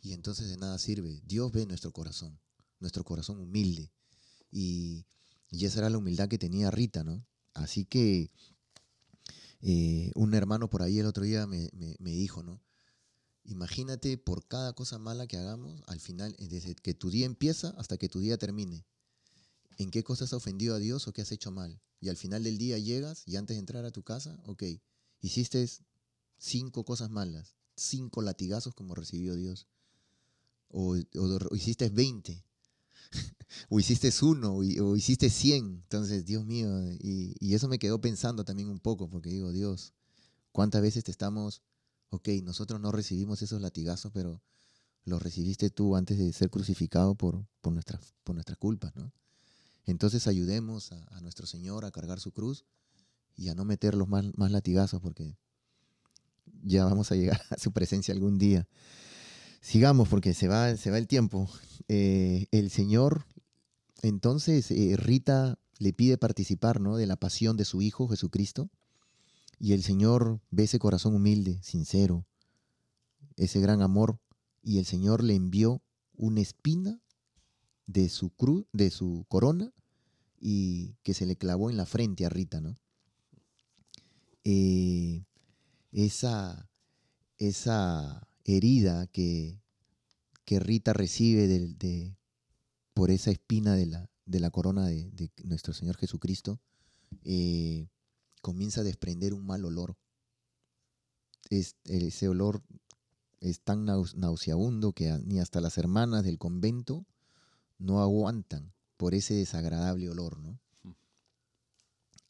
[0.00, 1.20] Y entonces de nada sirve.
[1.24, 2.40] Dios ve nuestro corazón,
[2.80, 3.92] nuestro corazón humilde.
[4.50, 5.06] Y,
[5.50, 7.24] esa era la humildad que tenía Rita, ¿no?
[7.52, 8.32] Así que
[9.60, 12.60] eh, un hermano por ahí el otro día me, me, dijo, ¿no?
[13.44, 17.70] Imagínate por cada cosa mala que hagamos, al final, eh, desde que tu día empieza
[17.78, 18.84] hasta que tu día termine,
[19.78, 21.80] en qué cosas has ofendido a Dios o qué has hecho mal.
[22.00, 24.62] Y al final del día llegas y antes de entrar a tu casa, ok,
[25.20, 25.68] hiciste
[26.38, 29.66] cinco cosas malas, cinco latigazos como recibió Dios.
[30.68, 30.96] O,
[31.54, 32.44] hiciste 20,
[33.68, 35.64] o hiciste uno, o, hiciste 100.
[35.84, 39.92] Entonces, Dios mío, y, eso me quedó pensando también un poco, porque digo, Dios,
[40.50, 41.62] ¿cuántas veces te estamos,
[42.10, 44.42] ok, nosotros no recibimos esos latigazos, pero
[45.04, 49.12] los recibiste tú antes de ser crucificado por, por nuestras culpas, ¿no?
[49.86, 52.64] Entonces ayudemos a, nuestro Señor a cargar su cruz
[53.36, 55.36] y a no meter los más, latigazos porque
[56.62, 58.66] ya vamos a llegar a su presencia algún día.
[59.60, 61.48] Sigamos porque se va, se va el tiempo.
[61.88, 63.26] Eh, el Señor,
[64.02, 66.96] entonces, eh, Rita le pide participar ¿no?
[66.96, 68.70] de la pasión de su Hijo Jesucristo
[69.58, 72.26] y el Señor ve ese corazón humilde, sincero,
[73.36, 74.18] ese gran amor
[74.62, 75.82] y el Señor le envió
[76.16, 77.00] una espina
[77.86, 79.72] de su cruz, de su corona
[80.40, 82.78] y que se le clavó en la frente a Rita, ¿no?
[84.44, 85.24] Eh,
[85.92, 86.70] esa,
[87.38, 89.58] esa herida que,
[90.44, 92.14] que Rita recibe de,
[92.92, 95.10] por esa espina de la, corona de,
[95.44, 96.60] nuestro Señor Jesucristo,
[97.22, 97.86] eh,
[98.42, 99.96] comienza a desprender un mal olor.
[101.50, 102.62] ese olor
[103.40, 107.06] es tan nauseabundo que ni hasta las hermanas del convento
[107.84, 110.58] no aguantan por ese desagradable olor, ¿no?
[110.82, 110.90] Mm.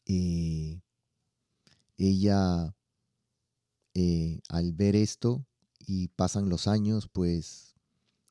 [0.07, 0.81] Eh,
[1.97, 2.75] ella,
[3.93, 5.45] eh, al ver esto
[5.79, 7.75] y pasan los años, pues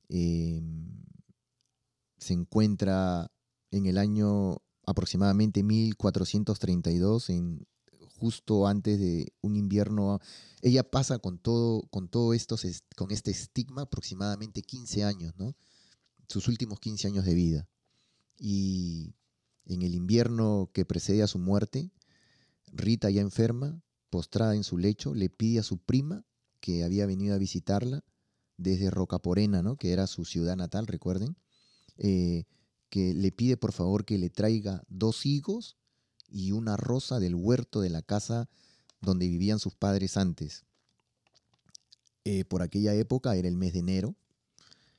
[0.09, 1.03] em,
[2.19, 3.31] se encuentra
[3.71, 7.67] en el año aproximadamente 1432, en,
[8.19, 10.21] justo antes de un invierno.
[10.63, 12.57] Ella pasa con todo, con todo esto,
[12.97, 15.55] con este estigma aproximadamente 15 años, ¿no?
[16.29, 17.69] sus últimos 15 años de vida.
[18.39, 19.15] Y
[19.67, 21.91] en el invierno que precede a su muerte,
[22.73, 26.25] Rita ya enferma, postrada en su lecho, le pide a su prima,
[26.61, 28.03] que había venido a visitarla
[28.57, 29.77] desde Rocaporena, ¿no?
[29.77, 31.37] que era su ciudad natal, recuerden,
[31.97, 32.45] eh,
[32.89, 35.77] que le pide por favor que le traiga dos higos
[36.29, 38.49] y una rosa del huerto de la casa
[39.01, 40.65] donde vivían sus padres antes.
[42.25, 44.17] Eh, por aquella época era el mes de enero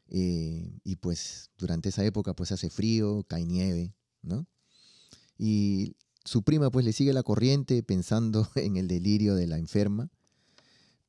[0.08, 4.46] eh, y pues durante esa época pues hace frío, cae nieve, ¿no?
[5.38, 10.10] Y su prima pues le sigue la corriente pensando en el delirio de la enferma,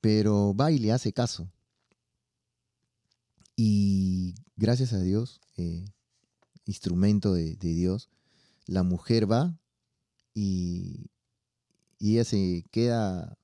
[0.01, 1.51] pero va y le hace caso.
[3.59, 5.87] Y gracias a Dios, eh,
[6.67, 8.11] instrumento de, Dios,
[8.67, 9.59] la mujer va
[10.35, 11.11] y,
[11.99, 13.39] ella se queda,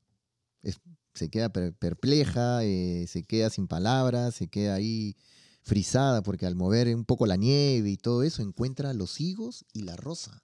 [1.15, 5.17] se queda perpleja, eh, se queda sin palabras, se queda ahí
[5.62, 9.83] frisada, porque al mover un poco la nieve y todo eso, encuentra los higos y
[9.83, 10.42] la rosa.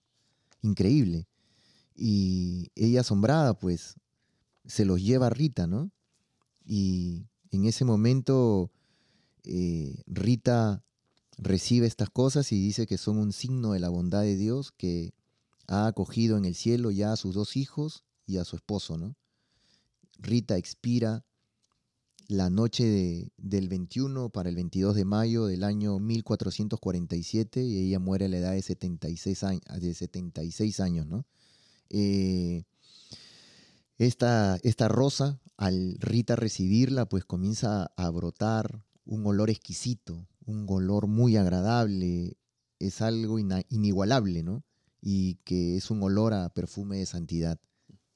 [0.63, 1.27] Increíble.
[1.95, 3.95] Y ella asombrada, pues,
[4.65, 5.91] se los lleva a Rita, ¿no?
[6.65, 8.71] Y en ese momento
[9.45, 10.85] eh, Rita
[11.37, 15.13] recibe estas cosas y dice que son un signo de la bondad de Dios que
[15.67, 19.17] ha acogido en el cielo ya a sus dos hijos y a su esposo, ¿no?
[20.21, 21.25] Rita expira
[22.29, 28.27] la noche del 21 para el 22 de mayo del año 1447 y ella muere
[28.27, 29.63] a la edad de 76 años,
[29.95, 31.07] 76 años
[31.89, 32.65] eh,
[33.97, 41.07] esta, esta rosa, al Rita recibirla, pues comienza a brotar un olor exquisito, un olor
[41.09, 42.37] muy agradable,
[42.79, 44.63] es algo inigualable, ¿no?
[45.01, 47.59] Y que es un olor a perfume de santidad,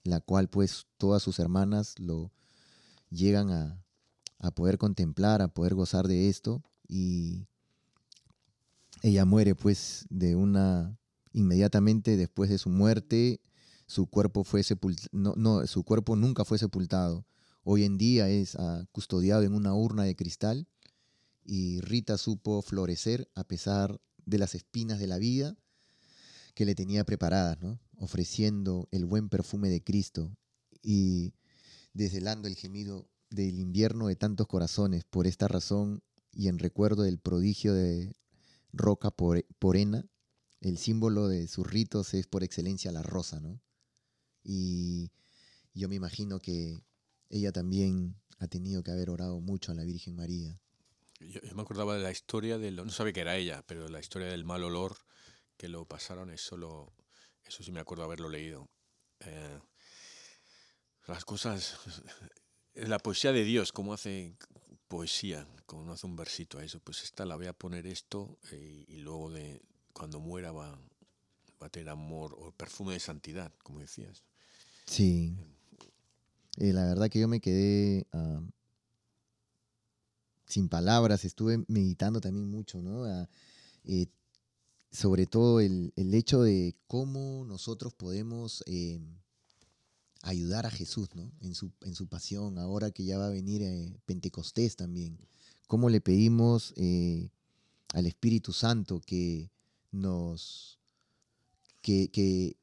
[0.04, 2.30] la cual pues todas sus hermanas lo
[3.10, 3.82] llegan a,
[4.42, 6.62] a poder contemplar, a poder gozar de esto.
[6.88, 7.46] Y
[9.02, 10.98] ella muere pues de una,
[11.32, 13.40] inmediatamente después de su muerte,
[13.86, 14.62] su cuerpo fue
[15.12, 17.24] no, su cuerpo nunca fue sepultado.
[17.62, 20.66] Hoy en día es ah, custodiado en una urna de cristal
[21.44, 25.56] y Rita supo florecer a pesar de las espinas de la vida
[26.54, 27.78] que le tenía preparadas, ¿no?
[27.96, 30.36] ofreciendo el buen perfume de Cristo
[30.82, 31.32] y
[31.94, 37.18] desvelando el gemido del invierno de tantos corazones, por esta razón y en recuerdo del
[37.18, 38.14] prodigio de
[38.72, 40.04] Roca Porena,
[40.60, 43.60] el símbolo de sus ritos es por excelencia la rosa, ¿no?
[44.42, 45.10] Y
[45.74, 46.82] yo me imagino que
[47.28, 50.60] ella también ha tenido que haber orado mucho a la Virgen María.
[51.20, 54.28] Yo, me acordaba de la historia de no sabe que era ella, pero la historia
[54.28, 54.96] del mal olor
[55.56, 56.92] que lo pasaron es solo,
[57.44, 58.68] eso sí me acuerdo haberlo leído.
[59.20, 59.60] Eh,
[61.06, 61.74] las cosas
[62.74, 64.34] eh, la poesía de Dios, cómo hace
[64.88, 68.84] poesía, cómo hace un versito a eso, pues esta la voy a poner esto eh,
[68.88, 70.78] y luego de cuando muera va,
[71.60, 74.24] a tener amor o perfume de santidad, como decías.
[74.86, 75.32] Sí.
[76.56, 78.06] Eh, la verdad que yo me quedé
[80.46, 83.26] sin palabras, estuve meditando también mucho, ¿no?
[84.90, 89.21] sobre todo el, hecho de cómo nosotros podemos em,
[90.22, 91.30] ayudar a Jesús, ¿no?
[91.40, 95.18] En su, en su pasión, ahora que ya va a venir eh, Pentecostés también.
[95.66, 97.28] ¿Cómo le pedimos eh,
[97.92, 99.50] al Espíritu Santo que
[99.90, 100.78] nos,
[101.80, 102.56] que, que,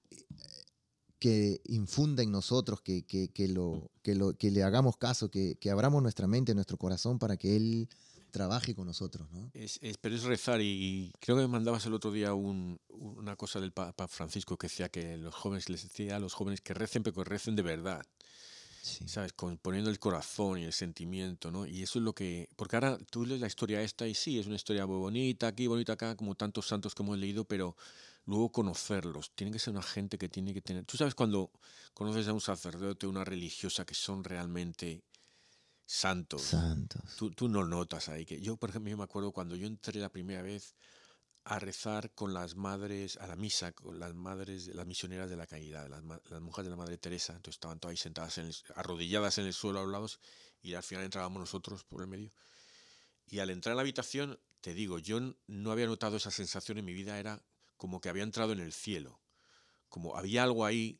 [1.65, 3.05] infunda en nosotros, que,
[3.49, 7.35] lo, que, lo, que le hagamos caso, que, que abramos nuestra mente, nuestro corazón para
[7.35, 7.89] que Él
[8.29, 9.49] trabaje con nosotros, ¿no?
[9.53, 13.71] Es, pero es rezar y, creo que me mandabas el otro día una cosa del
[13.71, 17.15] Papa Francisco que decía que los jóvenes les decía a los jóvenes que recen, pero
[17.15, 18.05] que recen de verdad.
[18.81, 19.33] ¿Sabes?
[19.33, 21.67] Con, poniendo el corazón y el sentimiento, ¿no?
[21.67, 22.47] Y eso es lo que.
[22.55, 25.67] Porque ahora tú lees la historia esta y sí, es una historia muy bonita aquí,
[25.67, 27.75] bonita acá, como tantos santos que hemos leído, pero
[28.25, 29.31] luego conocerlos.
[29.35, 30.85] Tienen que ser una gente que tiene que tener.
[30.85, 31.51] Tú sabes cuando
[31.93, 35.03] conoces a un sacerdote, una religiosa que son realmente
[35.91, 36.51] santos.
[37.17, 40.09] Tú, tú, no notas ahí que yo, por ejemplo, me acuerdo cuando yo entré la
[40.11, 40.75] primera vez
[41.45, 45.47] a rezar con las madres, a la misa, con las madres, las misioneras de la
[45.47, 49.39] caída, las, las monjas de la Madre Teresa, entonces estaban todas ahí sentadas, en arrodilladas
[49.39, 50.19] en el suelo a los lados,
[50.61, 52.31] y al final entrábamos nosotros por el medio.
[53.25, 56.85] Y al entrar a la habitación, te digo, yo no había notado esa sensación en
[56.85, 57.41] mi vida, era
[57.77, 59.19] como que había entrado en el cielo,
[59.87, 60.99] como había algo ahí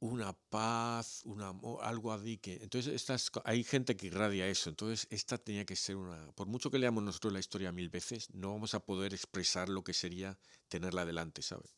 [0.00, 2.58] una paz, un amor, algo a que...
[2.62, 6.30] Entonces estas, hay gente que irradia eso, entonces esta tenía que ser una...
[6.32, 9.82] Por mucho que leamos nosotros la historia mil veces, no vamos a poder expresar lo
[9.84, 11.70] que sería tenerla delante, ¿sabes?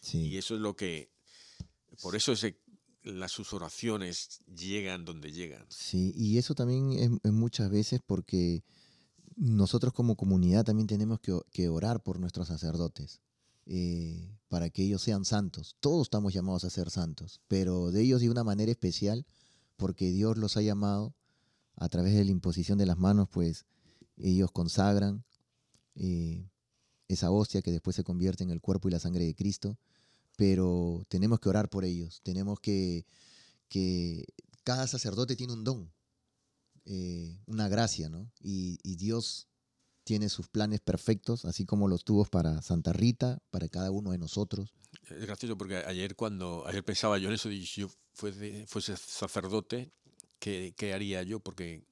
[0.00, 0.28] Sí.
[0.30, 1.12] Y eso es lo que...
[2.02, 2.32] Por eso
[3.02, 5.66] las sus oraciones llegan donde llegan.
[5.70, 6.92] Sí, y eso también
[7.24, 8.62] es, muchas veces porque
[9.36, 13.20] nosotros como comunidad también tenemos que orar por nuestros sacerdotes.
[13.72, 15.76] Eh, para que ellos sean santos.
[15.78, 19.24] Todos estamos llamados a ser santos, pero de ellos de una manera especial,
[19.76, 21.14] porque Dios los ha llamado
[21.76, 23.66] a través de la imposición de las manos, pues
[24.16, 25.24] ellos consagran
[25.94, 26.50] eh,
[27.06, 29.78] esa hostia que después se convierte en el cuerpo y la sangre de Cristo,
[30.36, 33.06] pero tenemos que orar por ellos, tenemos que,
[33.68, 34.24] que
[34.64, 35.92] cada sacerdote tiene un don,
[36.86, 38.32] eh, una gracia, ¿no?
[38.42, 39.46] y Dios
[40.10, 44.18] tiene sus planes perfectos, así como los tuvo para Santa Rita, para cada uno de
[44.18, 44.74] nosotros.
[45.08, 49.92] Es gracioso porque ayer cuando ayer pensaba yo en eso, si yo fuese, fuese sacerdote,
[50.40, 51.38] ¿qué, ¿qué, haría yo?
[51.38, 51.84] Porque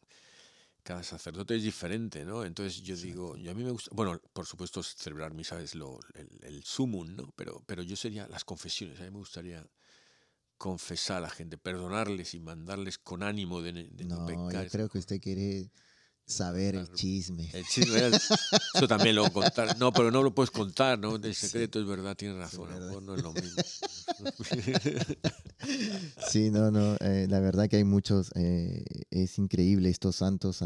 [0.82, 2.44] cada sacerdote es diferente, ¿no?
[2.44, 6.00] Entonces yo digo, yo a mí me gusta, bueno, por supuesto celebrar misa es lo,
[6.14, 7.32] el, el sumum, ¿no?
[7.36, 9.64] Pero, pero yo sería las confesiones, a mí me gustaría
[10.56, 14.98] confesar a la gente, perdonarles y mandarles con ánimo de, no, no Yo creo que
[14.98, 15.70] usted quiere
[16.28, 17.48] Saber el chisme.
[17.54, 17.98] El chisme
[18.74, 19.78] Eso también lo contar.
[19.78, 21.16] No, pero no lo puedes contar, ¿no?
[21.16, 22.68] El secreto es verdad, tienes razón.
[23.06, 23.62] No es lo mismo.
[26.30, 26.96] sí, no, no.
[27.00, 28.30] Eh, la verdad que hay muchos.
[28.34, 30.58] Eh, es increíble estos santos.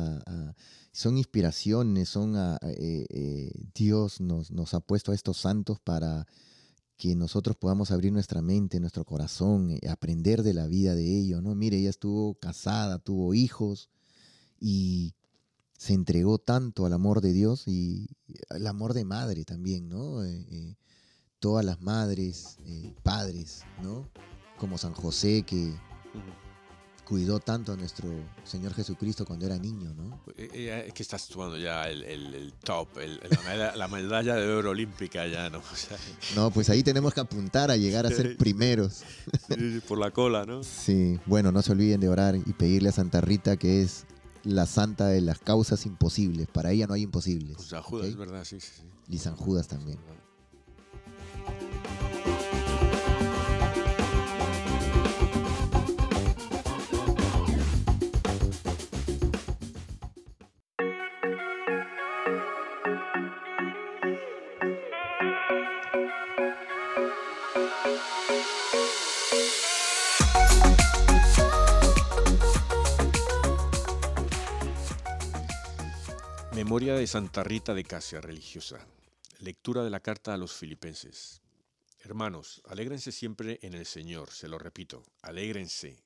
[0.90, 2.34] son inspiraciones, son.
[2.34, 6.26] A, eh, Dios nos, nos ha puesto a estos santos para
[6.96, 11.54] que nosotros podamos abrir nuestra mente, nuestro corazón, aprender de la vida de ellos, ¿no?
[11.54, 13.90] Mire, ella estuvo casada, tuvo hijos
[14.58, 15.14] y
[15.82, 18.06] se entregó tanto al amor de Dios y
[18.50, 20.22] al amor de madre también, ¿no?
[20.22, 20.76] Eh, eh,
[21.40, 24.08] todas las madres, eh, padres, ¿no?
[24.58, 25.72] Como San José que
[27.04, 28.08] cuidó tanto a nuestro
[28.44, 30.22] Señor Jesucristo cuando era niño, ¿no?
[30.36, 32.86] Es que estás tomando ya el, top,
[33.74, 35.60] la, medalla, de oro olímpica ya, ¿no?
[36.36, 39.02] no, pues ahí tenemos que apuntar a llegar a ser primeros.
[39.88, 40.62] Por la cola, ¿no?
[40.62, 44.06] Sí, bueno, no se olviden de orar y pedirle a Santa Rita, que es
[44.44, 46.48] la santa de las causas imposibles.
[46.48, 47.58] Para ella no hay imposibles.
[47.62, 48.82] San Judas, verdad, sí, sí, sí.
[49.08, 49.98] Y San Judas también.
[76.54, 78.86] Memoria de Santa Rita de Casia, religiosa.
[79.40, 81.40] Lectura de la carta a los filipenses.
[82.00, 86.04] Hermanos, alégrense siempre en el Señor, se lo repito, alégrense.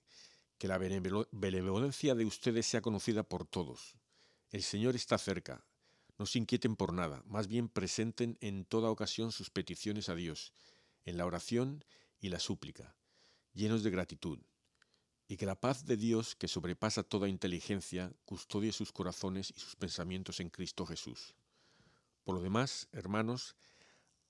[0.57, 3.97] Que la benevolencia de ustedes sea conocida por todos.
[4.53, 5.65] El Señor está cerca.
[6.17, 10.53] No se inquieten por nada, más bien presenten en toda ocasión sus peticiones a Dios,
[11.05, 11.85] en la oración
[12.21, 12.95] y la súplica,
[13.53, 14.39] llenos de gratitud
[15.29, 19.75] y que la paz de Dios, que sobrepasa toda inteligencia, custodie sus corazones y sus
[19.77, 21.35] pensamientos en Cristo Jesús.
[22.23, 23.57] Por lo demás, hermanos,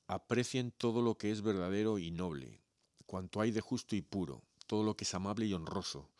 [0.07, 2.63] aprecien todo lo que es verdadero y noble,
[3.05, 6.11] cuanto hay de justo y puro, todo lo que es amable y honroso,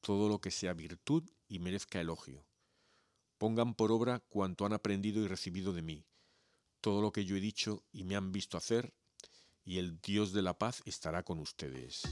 [0.00, 2.44] todo lo que sea virtud y merezca elogio.
[3.38, 6.06] Pongan por obra cuanto han aprendido y recibido de mí,
[6.80, 8.94] todo lo que yo he dicho y me han visto hacer,
[9.64, 12.02] y el Dios de la paz estará con ustedes.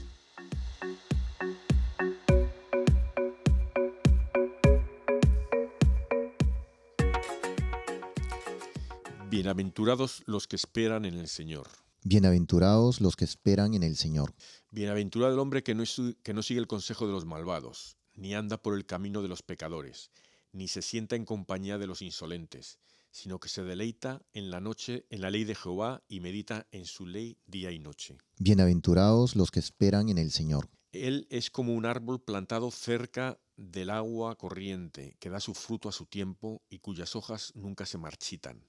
[9.33, 11.67] Bienaventurados los que esperan en el Señor.
[12.03, 14.35] Bienaventurados los que esperan en el Señor.
[14.69, 15.83] Bienaventurado el hombre que no,
[16.21, 19.41] que no sigue el consejo de los malvados, ni anda por el camino de los
[19.41, 20.11] pecadores,
[20.51, 22.77] ni se sienta en compañía de los insolentes,
[23.09, 26.85] sino que se deleita en la noche en la ley de Jehová y medita en
[26.85, 28.19] su ley día y noche.
[28.37, 30.69] Bienaventurados los que esperan en el Señor.
[30.91, 35.91] Él es como un árbol plantado cerca del agua corriente, que da su fruto a
[35.91, 38.63] su tiempo y cuyas hojas nunca se marchitan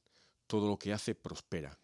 [0.47, 1.79] todo lo que hace prospera.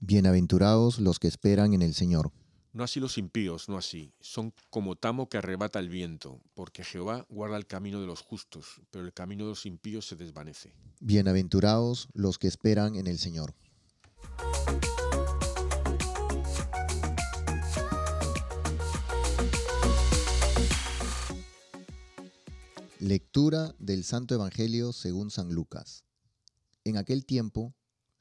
[0.00, 2.30] Bienaventurados los que esperan en el Señor.
[2.72, 4.12] No así los impíos, no así.
[4.20, 8.82] Son como tamo que arrebata el viento, porque Jehová guarda el camino de los justos,
[8.90, 10.74] pero el camino de los impíos se desvanece.
[11.00, 13.54] Bienaventurados los que esperan en el Señor.
[22.98, 26.04] Lectura del Santo Evangelio según San Lucas.
[26.84, 27.74] En aquel tiempo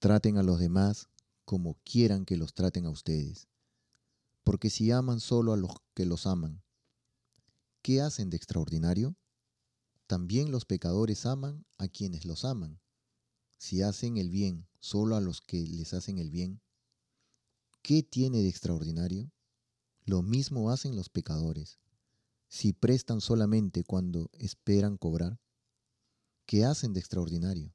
[0.00, 1.10] Traten a los demás
[1.44, 3.48] como quieran que los traten a ustedes,
[4.44, 6.62] porque si aman solo a los que los aman,
[7.82, 9.14] ¿qué hacen de extraordinario?
[10.06, 12.80] También los pecadores aman a quienes los aman.
[13.58, 16.62] Si hacen el bien solo a los que les hacen el bien,
[17.82, 19.30] ¿qué tiene de extraordinario?
[20.06, 21.78] Lo mismo hacen los pecadores.
[22.48, 25.38] Si prestan solamente cuando esperan cobrar,
[26.46, 27.74] ¿qué hacen de extraordinario?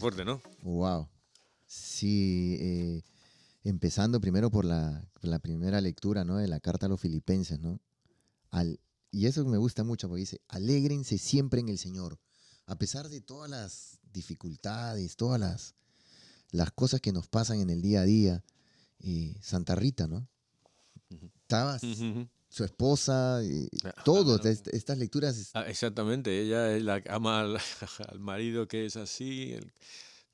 [0.00, 0.42] fuerte, ¿no?
[0.62, 1.08] Wow.
[1.66, 3.02] Sí, eh,
[3.64, 5.06] empezando primero por la,
[5.42, 6.38] primera lectura, ¿no?
[6.38, 7.80] De la carta a los filipenses, ¿no?
[8.50, 8.80] Al,
[9.12, 12.18] y eso me gusta mucho porque dice, alégrense siempre en el Señor,
[12.66, 15.74] a pesar de todas las dificultades, todas las,
[16.74, 18.44] cosas que nos pasan en el día a día.
[19.02, 20.28] Eh, Santa Rita, ¿no?
[21.36, 21.82] Estabas
[22.50, 25.50] su esposa, y ah, ah, todo, estas lecturas.
[25.54, 27.58] Ah, exactamente, ella ama al,
[28.18, 29.54] marido que es así.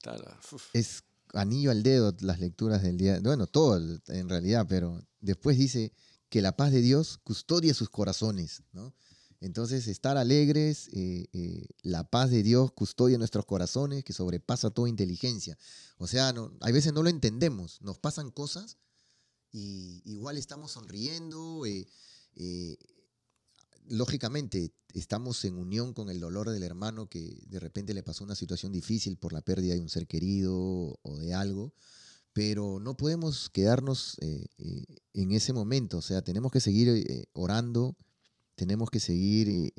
[0.03, 0.25] tal,
[0.73, 1.05] es
[1.35, 3.77] anillo al dedo las lecturas del día, bueno, todo
[4.09, 5.93] en realidad, pero después dice
[6.31, 8.95] que la paz de Dios custodia sus corazones, ¿no?
[9.43, 14.89] Entonces, estar alegres, eh, eh, la paz de Dios custodia nuestros corazones, que sobrepasa toda
[14.89, 15.59] inteligencia.
[15.99, 18.79] O sea, no, hay veces no lo entendemos, nos pasan cosas
[19.53, 21.87] y igual estamos sonriendo, eh,
[22.37, 22.77] eh,
[23.89, 28.35] lógicamente, estamos en unión con el dolor del hermano que de repente le pasó una
[28.35, 30.55] situación difícil por la pérdida de un ser querido
[31.03, 31.73] o de algo,
[32.33, 34.85] pero no podemos quedarnos eh, eh,
[35.15, 37.97] en ese momento, o sea, tenemos que seguir orando,
[38.55, 39.73] tenemos que seguir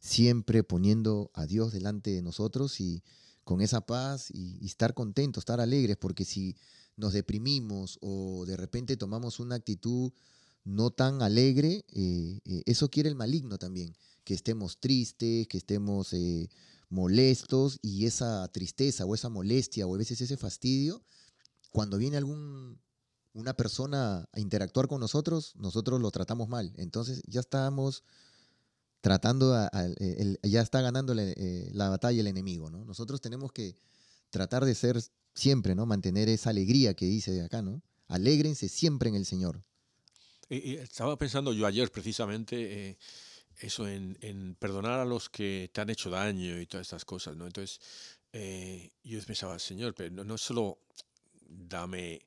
[0.00, 3.02] siempre poniendo a Dios delante de nosotros y
[3.42, 6.56] con esa paz y, y estar contentos, estar alegres, porque si
[6.96, 10.12] nos deprimimos o de repente tomamos una actitud
[10.68, 16.12] no tan alegre, eh, eh, eso quiere el maligno también, que estemos tristes, que estemos
[16.12, 16.50] eh,
[16.90, 21.02] molestos y esa tristeza o esa molestia o a veces ese fastidio,
[21.72, 22.78] cuando viene algún
[23.34, 26.72] una persona a interactuar con nosotros, nosotros lo tratamos mal.
[26.76, 28.02] Entonces ya estamos
[29.00, 29.54] tratando,
[30.42, 32.84] ya está ganando la, batalla el enemigo, ¿no?
[32.84, 33.76] Nosotros tenemos que
[34.30, 35.00] tratar de ser
[35.36, 35.86] siempre, ¿no?
[35.86, 37.80] Mantener esa alegría que dice acá, ¿no?
[38.08, 39.62] Alégrense siempre en el Señor
[40.50, 42.98] estaba pensando yo ayer precisamente eh,
[43.58, 47.36] eso, en, en, perdonar a los que te han hecho daño y todas estas cosas,
[47.36, 47.46] ¿no?
[47.46, 47.80] Entonces,
[48.32, 50.78] eh, yo pensaba, Señor, pero no, solo
[51.48, 52.20] dame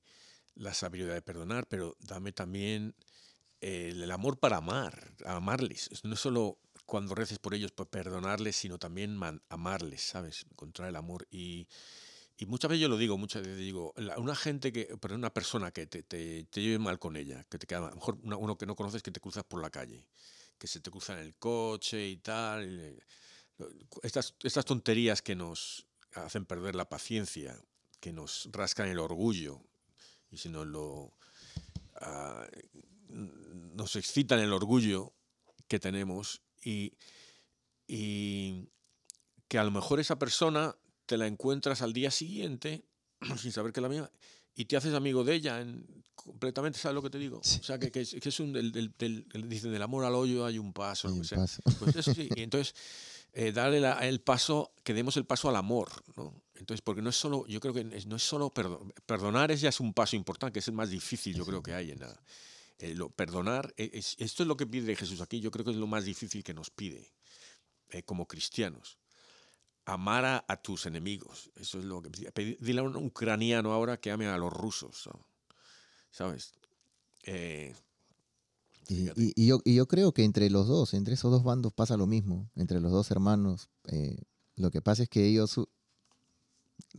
[0.56, 2.94] la sabiduría de perdonar, pero dame también
[3.62, 5.90] eh, el, amor para amar, amarles.
[6.04, 9.18] No solo cuando reces por ellos, perdonarles, sino también
[9.48, 10.46] amarles, ¿sabes?
[10.52, 11.66] Encontrar el amor y
[12.44, 15.86] y muchas veces yo lo digo, muchas veces digo, una gente que, una persona que
[15.86, 19.04] te, lleve mal con ella, que te queda, a lo mejor uno que no conoces
[19.04, 20.08] que te cruzas por la calle,
[20.58, 22.98] que se te cruza en el coche y tal.
[24.02, 25.86] Estas, estas tonterías que nos
[26.16, 27.56] hacen perder la paciencia,
[28.00, 29.62] que nos rascan el orgullo,
[30.32, 31.14] y si nos lo.
[31.98, 32.48] Ah,
[33.10, 35.14] nos excitan el orgullo
[35.68, 36.96] que tenemos y,
[37.86, 38.68] y
[39.48, 40.76] que a lo mejor esa persona
[41.12, 42.86] te la encuentras al día siguiente,
[43.38, 44.10] sin saber que la mía
[44.56, 45.86] y te haces amigo de ella en,
[46.16, 47.42] completamente, ¿sabes lo que te digo?
[47.42, 48.94] que, es, un, del,
[49.50, 51.14] dicen, del amor al hoyo hay un paso.
[51.80, 52.74] Pues y entonces,
[53.34, 55.90] eh, darle el paso, que demos el paso al amor,
[56.56, 59.80] Entonces, porque no es solo, yo creo que no es solo perdonar, es ya es
[59.82, 62.00] un paso importante, que es el más difícil, yo creo que hay en
[62.80, 65.78] eh, lo, perdonar, e, esto es lo que pide Jesús aquí, yo creo que es
[65.78, 67.14] lo más difícil que nos pide
[67.90, 69.01] eh, como cristianos
[69.86, 71.52] amara a tus enemigos.
[71.56, 72.10] Eso es lo que...
[72.60, 75.10] Dile a un ucraniano ahora que ame a los rusos,
[76.12, 76.54] ¿sabes?
[77.24, 77.74] Eh,
[78.90, 82.80] y, yo, creo que entre los dos, entre esos dos bandos pasa lo mismo, entre
[82.80, 83.70] los dos hermanos.
[83.86, 84.22] Eh,
[84.56, 85.58] lo que pasa es que ellos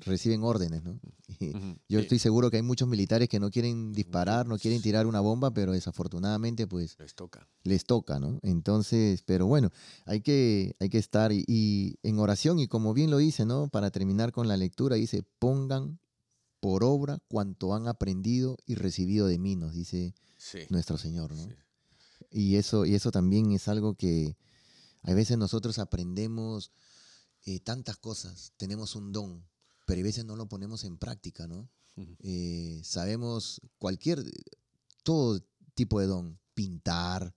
[0.04, 0.98] reciben órdenes, ¿no?
[1.88, 5.20] Yo estoy seguro que hay muchos militares que no quieren disparar, no quieren tirar una
[5.20, 6.96] bomba, pero desafortunadamente, pues...
[6.98, 7.48] Les toca.
[7.64, 8.38] Les toca, ¿no?
[8.42, 9.70] Entonces, pero bueno,
[10.06, 13.68] hay que, hay que estar y, en oración y como bien lo dice, ¿no?
[13.68, 15.98] Para terminar con la lectura, dice, pongan
[16.60, 20.14] por obra cuanto han aprendido y recibido de mí, nos dice
[20.70, 21.46] nuestro Señor, ¿no?
[22.30, 24.36] Y, eso, y eso también es algo que
[25.02, 26.70] a veces nosotros aprendemos...
[27.44, 29.42] Eh, tantas cosas, tenemos un don,
[29.84, 31.68] pero a veces no lo ponemos en práctica, ¿no?
[32.20, 34.22] Eh, sabemos cualquier,
[35.02, 35.40] todo
[35.74, 37.34] tipo de don, pintar,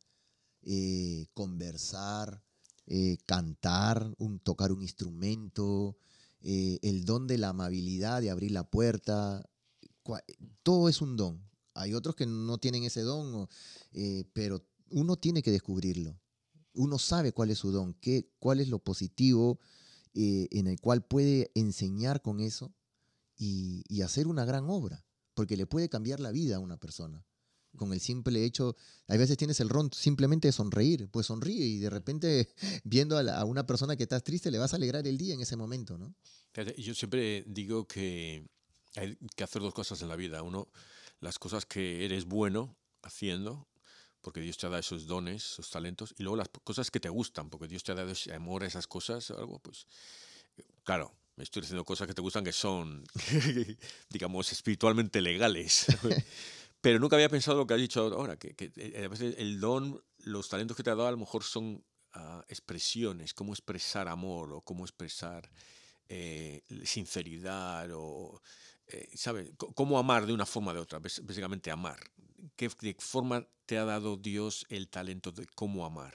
[0.64, 2.42] eh, conversar,
[2.88, 5.98] eh, cantar, tocar un instrumento,
[6.42, 9.44] el don de la amabilidad, de abrir la puerta,
[10.62, 11.44] todo es un don.
[11.74, 13.50] Hay otros que no tienen ese don,
[14.32, 16.20] pero uno tiene que descubrirlo.
[16.76, 19.60] Uno sabe cuál es su don, qué, cuál es lo positivo,
[20.18, 22.74] eh, en el cual puede enseñar con eso
[23.38, 25.04] y, hacer una gran obra,
[25.34, 27.26] porque le puede cambiar la vida a una persona.
[27.76, 28.78] Con el simple hecho,
[29.10, 32.48] a veces tienes el ron simplemente de sonreír, pues sonríe y de repente
[32.86, 35.58] viendo a, una persona que estás triste le vas a alegrar el día en ese
[35.58, 36.16] momento, ¿no?
[36.78, 38.48] Yo siempre digo que
[38.96, 40.42] hay que hacer dos cosas en la vida.
[40.44, 40.70] Uno,
[41.20, 43.68] las cosas que eres bueno haciendo
[44.26, 47.10] porque Dios te ha dado esos dones, esos talentos, y luego las cosas que te
[47.10, 49.86] gustan, porque Dios te ha dado ese amor a esas cosas o algo, pues
[50.58, 53.04] eh, claro, estoy diciendo cosas que te gustan que son,
[54.10, 55.86] digamos, espiritualmente legales.
[56.82, 60.76] Pero nunca había pensado lo que has dicho ahora, que, eh, el don, los talentos
[60.76, 64.86] que te ha dado a lo mejor son ah, expresiones, cómo expresar amor o cómo
[64.86, 65.48] expresar
[66.10, 68.42] eh, sinceridad o,
[69.14, 69.52] ¿sabes?
[69.58, 72.00] cómo amar de una forma o de otra, básicamente amar
[72.56, 72.70] qué
[73.00, 76.14] forma te ha dado Dios el talento de cómo amar.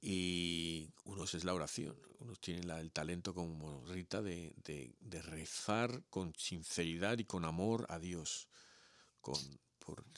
[0.00, 6.04] Y unos es la oración, unos tienen el talento como Rita de, de, de rezar
[6.10, 8.48] con sinceridad y con amor a Dios,
[9.20, 9.36] con,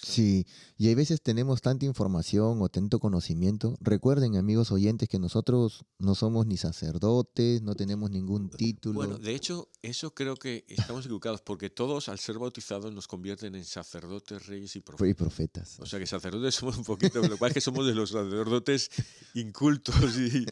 [0.00, 0.46] Sí,
[0.76, 3.74] y hay veces tenemos tanta información o tanto conocimiento.
[3.80, 8.94] Recuerden, amigos oyentes, que nosotros no somos ni sacerdotes, no tenemos ningún título.
[8.94, 13.56] Bueno, de hecho, eso creo que estamos equivocados, porque todos al ser bautizados nos convierten
[13.56, 15.80] en sacerdotes, reyes y profetas.
[15.80, 18.90] O sea que sacerdotes somos un poquito, lo cual es que somos de los sacerdotes
[19.34, 20.46] incultos y,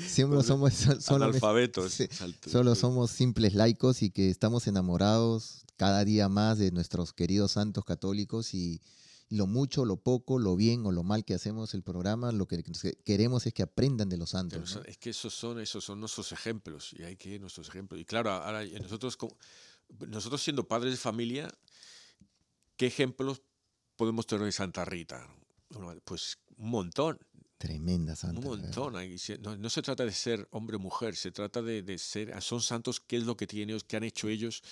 [0.00, 1.92] siempre somos analfabetos.
[2.50, 2.78] solo pues.
[2.78, 8.46] somos simples laicos y que estamos enamorados cada día más de nuestros queridos santos católicos
[9.30, 12.62] lo mucho, lo poco, lo bien o lo mal que hacemos el programa, lo que
[13.04, 14.78] queremos es que aprendan de los santos.
[14.86, 18.00] Es que esos son, esos son nuestros ejemplos y hay que ir nuestros ejemplos.
[18.00, 19.18] Y claro, ahora nosotros,
[20.06, 21.48] nosotros siendo padres de familia,
[22.76, 23.42] ¿qué ejemplos
[23.96, 25.26] podemos tener de Santa Rita?
[26.04, 27.18] Pues un montón.
[27.58, 28.38] Tremenda santa.
[28.38, 28.92] Un montón.
[29.58, 33.00] No, se trata de ser hombre o mujer, se trata de, ser, ah, son santos,
[33.00, 34.62] qué es lo que tienen, qué han hecho ellos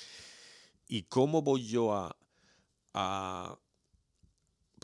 [0.86, 2.16] y cómo voy yo a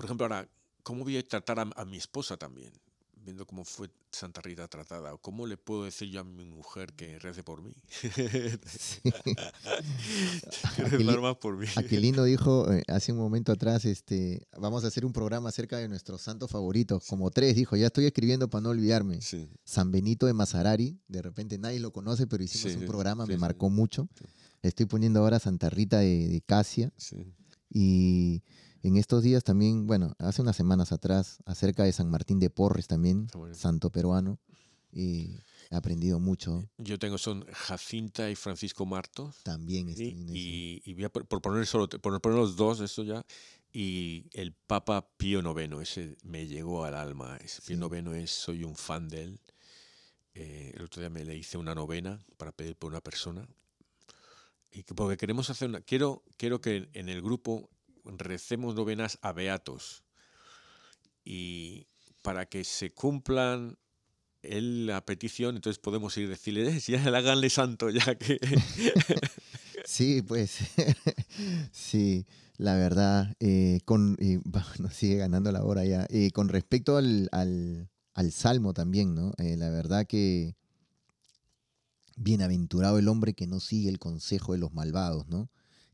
[0.01, 0.49] por ejemplo, ahora,
[0.83, 2.73] ¿cómo voy a tratar a, mi esposa también?
[3.23, 5.15] Viendo cómo fue Santa Rita tratada.
[5.19, 7.75] ¿Cómo le puedo decir yo a mi mujer que reze por mí?
[7.87, 8.09] Sí.
[11.85, 15.87] Aquilino, dijo eh, hace un momento atrás, este, vamos a hacer un programa acerca de
[15.87, 17.07] nuestros santos favoritos.
[17.07, 19.19] Como tres, dijo, ya estoy escribiendo para no olvidarme.
[19.65, 23.69] San Benito de Mazarari, de repente nadie lo conoce, pero hicimos un programa, me marcó
[23.69, 24.09] mucho.
[24.63, 26.91] Estoy poniendo ahora Santa Rita de, de Casia.
[27.73, 28.43] Y
[28.83, 32.87] en estos días también, bueno, hace unas semanas atrás, acerca de San Martín de Porres
[32.87, 34.39] también, santo peruano,
[34.91, 35.35] y
[35.71, 36.65] he aprendido mucho.
[36.79, 39.35] Yo tengo, son Jacinta y Francisco Marto.
[39.43, 41.11] También y, voy a
[41.67, 43.23] solo, por poner los dos, eso ya,
[43.71, 47.39] y el Papa Pío IX, ese me llegó al alma.
[47.67, 49.41] Pío IX es, soy un fan de él.
[50.35, 53.47] Eh, el otro día me le hice una novena para pedir por una persona.
[54.73, 55.81] Y porque queremos hacer una.
[55.83, 57.69] Quiero, quiero que en el grupo
[58.19, 60.05] recemos novenas a beatos
[61.25, 61.87] y
[62.23, 63.79] para que se cumplan
[64.43, 68.39] la petición, entonces podemos ir a decirle, ya eh, háganle santo, ya que...
[69.87, 70.59] Sí, pues
[71.73, 72.25] sí,
[72.59, 74.17] la verdad, eh, con,
[74.93, 76.07] sigue ganando la hora ya.
[76.09, 79.33] y con respecto al, al, al, Salmo también, ¿no?
[79.39, 80.55] Eh, la verdad que
[82.17, 85.51] bienaventurado el hombre que no sigue el consejo de los malvados, ¿no?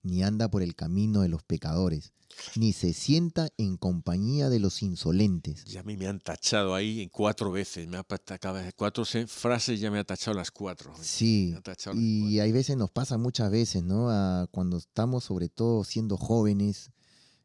[0.06, 2.12] ni anda por el camino de los pecadores,
[2.56, 5.64] ni se sienta en compañía de los insolentes.
[5.64, 9.80] Ya a mí me han tachado ahí en cuatro veces, me ha tachado cuatro frases,
[9.80, 10.92] ya me ha tachado las cuatro.
[11.00, 11.54] Sí,
[11.94, 14.06] y hay veces nos pasa muchas veces, ¿no?
[14.52, 16.90] cuando estamos sobre todo siendo jóvenes,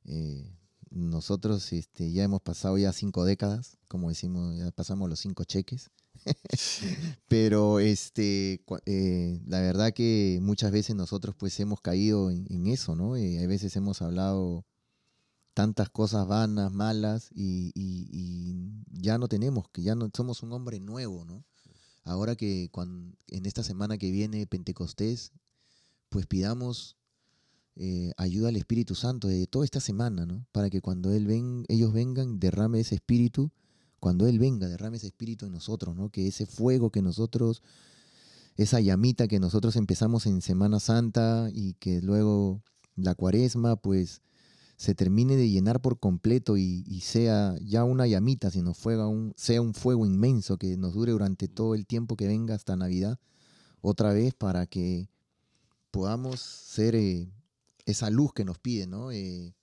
[0.05, 0.51] eh,
[0.91, 5.89] nosotros este, ya hemos pasado ya cinco décadas, como decimos, ya pasamos los cinco cheques.
[7.27, 13.15] Pero este, eh, la verdad que muchas veces nosotros pues hemos caído en, eso, ¿no?
[13.15, 14.65] Eh, y a veces hemos hablado
[15.53, 17.71] tantas cosas vanas, malas, y,
[18.91, 21.43] ya no tenemos, que ya no somos un hombre nuevo, ¿no?
[22.03, 25.31] Ahora que en esta semana que viene Pentecostés,
[26.09, 26.97] pues pidamos
[27.75, 30.45] eh, ayuda al Espíritu Santo de toda esta semana, ¿no?
[30.51, 33.51] Para que cuando él ven, ellos vengan, derrame ese espíritu
[34.01, 36.09] cuando Él venga, derrame ese espíritu en nosotros, ¿no?
[36.09, 37.61] Que ese fuego que nosotros,
[38.57, 42.63] esa llamita que nosotros empezamos en Semana Santa y que luego
[42.95, 44.21] la cuaresma, pues
[44.75, 49.75] se termine de llenar por completo y, sea ya una llamita, sino fuego, sea un
[49.75, 53.19] fuego inmenso que nos dure durante todo el tiempo que venga hasta Navidad,
[53.81, 55.09] otra vez para que
[55.91, 57.29] podamos ser eh,
[57.85, 59.11] esa luz que nos pide, ¿no?
[59.11, 59.53] Eh,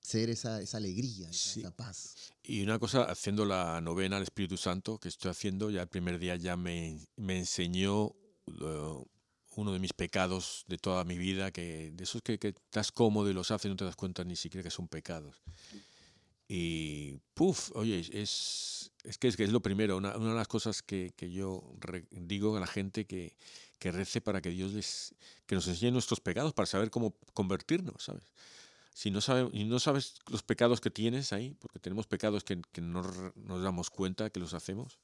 [0.00, 2.14] ser esa, esa alegría, esa, paz.
[2.42, 6.18] Y una cosa, haciendo la novena al Espíritu Santo que estoy haciendo, ya el primer
[6.18, 8.14] día ya me, me enseñó
[9.56, 13.34] uno de mis pecados de toda mi vida, que de esos que, estás cómodo y
[13.34, 15.36] los haces, no te das cuenta ni siquiera que son pecados.
[16.48, 20.48] Y, puff, oye, es, es, que, es que es lo primero, una, una de las
[20.48, 21.72] cosas que, que yo
[22.10, 23.36] digo a la gente que,
[23.78, 25.14] que rece para que Dios les,
[25.46, 28.24] que nos enseñe nuestros pecados, para saber cómo convertirnos, ¿sabes?
[28.94, 32.60] si no, sabes si no sabes los pecados que tienes ahí, porque tenemos pecados que,
[32.72, 33.02] que no
[33.36, 34.98] nos damos cuenta que los hacemos,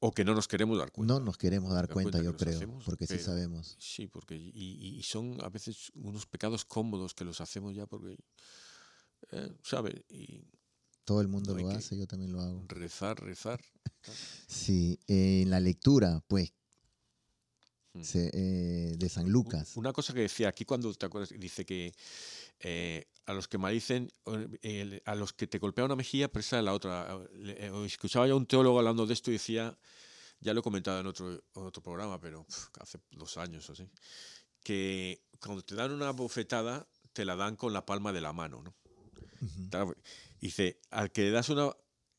[0.00, 1.14] o que no nos queremos dar cuenta.
[1.14, 3.76] No nos queremos dar, cuenta, yo creo, porque sí sabemos.
[3.78, 8.16] Sí, porque y, son a veces unos pecados cómodos que los hacemos ya porque,
[9.30, 9.94] eh, ¿sabes?
[10.08, 10.44] Y,
[11.04, 12.64] Todo el mundo lo hace, yo también lo hago.
[12.68, 13.60] Rezar, rezar.
[14.48, 16.52] sí, en la lectura, pues,
[17.94, 18.02] Mm.
[18.32, 19.76] Eh, de San Lucas.
[19.76, 21.92] Una cosa que decía aquí cuando te acuerdas, dice que
[22.60, 24.10] eh, a los que malicen,
[25.04, 27.18] a los que te golpea una mejilla, presa la otra.
[27.34, 29.76] Eh, escuchaba ya un teólogo hablando de esto y decía,
[30.40, 32.46] ya lo he comentado en otro, otro programa, pero
[32.80, 33.86] hace dos años o así,
[34.64, 38.64] que cuando te dan una bofetada, te la dan con la palma de la mano.
[40.40, 41.72] Dice, al que le das una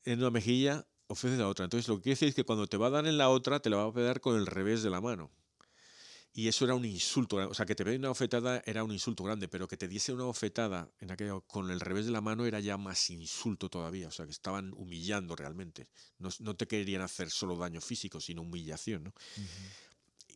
[0.05, 1.65] en una mejilla, ofreces la otra.
[1.65, 3.59] Entonces lo que quiere decir es que cuando te va a dar en la otra,
[3.61, 5.32] te la va a pegar con el revés de la mano.
[6.36, 9.23] Y eso era un insulto, o sea, que te den una ofetada era un insulto
[9.23, 10.91] grande, pero que te diese una bofetada
[11.47, 14.73] con el revés de la mano era ya más insulto todavía, o sea, que estaban
[14.75, 15.88] humillando realmente.
[16.17, 19.13] No, te querían hacer solo daño físico, sino humillación,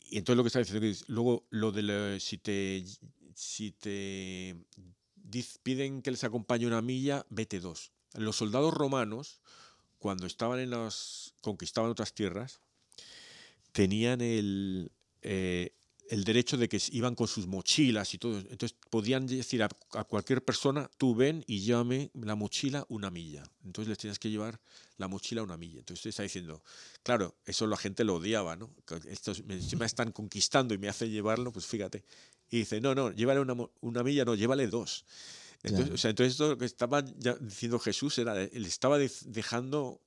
[0.09, 2.85] Y entonces lo que está diciendo es, luego lo de si te,
[3.35, 4.55] si te
[5.63, 7.91] piden que les acompañe una milla, vete dos.
[8.13, 9.41] Los soldados romanos,
[9.97, 12.61] cuando estaban en las, conquistaban otras tierras,
[13.71, 14.91] tenían el...
[15.23, 15.73] Eh,
[16.09, 18.37] el derecho de que iban con sus mochilas y todo.
[18.37, 19.69] Entonces podían decir a,
[20.03, 23.43] cualquier persona, tú ven y llévame la mochila una milla.
[23.65, 24.59] Entonces les tenías que llevar
[24.97, 25.79] la mochila una milla.
[25.79, 26.63] Entonces está diciendo,
[27.03, 28.69] claro, eso la gente lo odiaba, ¿no?
[29.07, 32.03] Estos me, están conquistando y me hacen llevarlo, pues fíjate.
[32.49, 35.05] Y dice, no, no, llévale una, una milla, no, llévale dos.
[35.63, 39.99] Entonces, lo esto que estaba diciendo Jesús era, él estaba dejando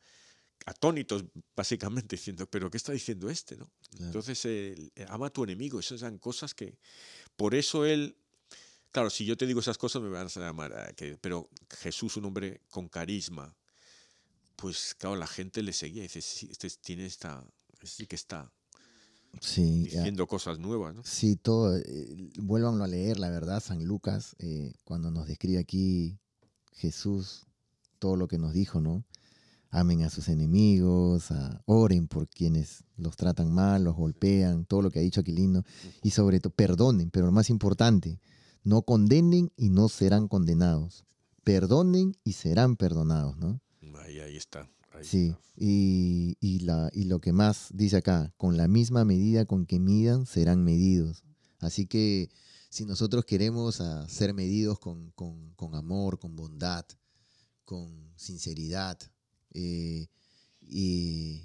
[0.67, 1.25] atónitos,
[1.57, 3.57] básicamente, diciendo, pero ¿qué está diciendo este?
[3.57, 3.71] ¿no?
[3.99, 6.79] Entonces, eh, ama a tu enemigo, esas eran cosas que...
[7.37, 8.17] Por eso él,
[8.91, 11.49] claro, si yo te digo esas cosas me van a llamar, que, pero
[11.79, 13.57] Jesús, un hombre con carisma,
[14.57, 17.43] pues claro, la gente le seguía dice, sí, este tiene esta,
[17.83, 18.53] sí este que está.
[19.41, 20.95] Sí, diciendo cosas nuevas.
[20.95, 21.03] ¿no?
[21.05, 21.79] Sí, todo.
[21.79, 26.19] Eh, vuélvanlo a leer, la verdad, San Lucas, eh, cuando nos describe aquí
[26.75, 27.47] Jesús,
[28.01, 29.05] todo lo que nos dijo, ¿no?
[29.73, 31.29] amen a sus enemigos,
[31.65, 35.65] oren por quienes los tratan mal, los golpean, todo lo que ha dicho Aquilino,
[36.03, 38.21] y sobre todo perdonen, pero lo más importante,
[38.65, 41.05] no condenen y no serán condenados,
[41.45, 43.61] perdonen y serán perdonados, ¿no?
[44.01, 44.61] Ahí, está.
[44.93, 46.61] Ahí sí, Y, y,
[47.05, 51.23] lo que más dice acá, con la misma medida con que midan, serán medidos.
[51.61, 52.29] Así que
[52.71, 55.13] si nosotros queremos ah, ser medidos con
[55.75, 56.85] amor, con bondad,
[57.65, 58.99] con sinceridad,
[59.55, 60.07] eh,
[60.63, 61.43] y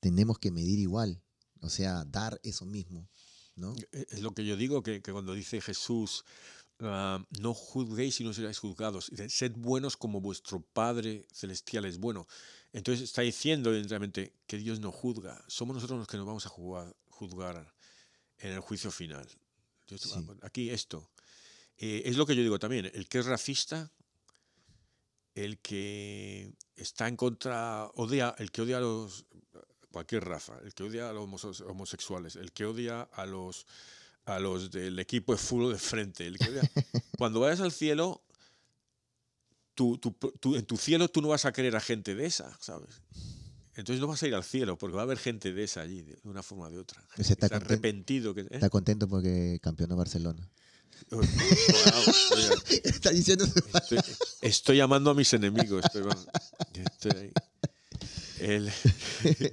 [0.00, 1.20] tenemos que medir igual,
[1.60, 3.06] o sea, dar eso mismo.
[3.56, 3.74] ¿no?
[3.92, 6.24] E, es lo que yo digo, que, cuando dice Jesús,
[6.80, 12.26] ah, no juzguéis y no seréis juzgados, sed buenos como vuestro Padre Celestial es bueno.
[12.72, 16.48] Entonces está diciendo evidentemente que Dios no juzga, somos nosotros los que nos vamos a
[16.48, 17.72] jugar, juzgar
[18.38, 19.26] en el juicio final.
[20.42, 21.10] Aquí esto.
[21.76, 23.90] Eh, es lo que yo digo también, el que es racista
[25.34, 29.26] el que está en contra, odia, el que odia a los,
[29.90, 31.24] cualquier raza, el que odia a los
[31.64, 33.66] homosexuales, el que odia a los,
[34.26, 36.50] a los del equipo de fútbol de frente, el que
[37.18, 38.22] cuando vayas al cielo,
[39.76, 43.02] en tu cielo tú no vas a querer a gente de esa, ¿sabes?
[43.76, 46.02] Entonces no vas a ir al cielo porque va a haber gente de esa allí,
[46.02, 47.04] de una forma o de otra.
[47.18, 48.32] está, arrepentido.
[48.36, 48.46] ¿eh?
[48.52, 50.48] Está contento porque campeonó Barcelona
[51.00, 53.44] estoy, Está diciendo
[54.42, 55.84] estoy, llamando a mis enemigos.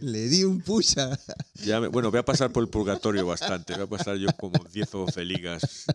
[0.02, 1.18] Le di un puya.
[1.66, 3.74] Ya bueno, voy a pasar por el purgatorio bastante.
[3.76, 5.86] Voy a pasar yo como 10 o 12 ligas.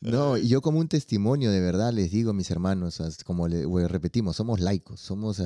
[0.00, 4.34] No, yo como un testimonio de verdad les digo, mis hermanos, como le, pues, repetimos,
[4.36, 5.40] somos laicos, somos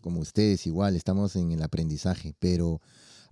[0.00, 2.80] como ustedes igual, estamos en el aprendizaje, pero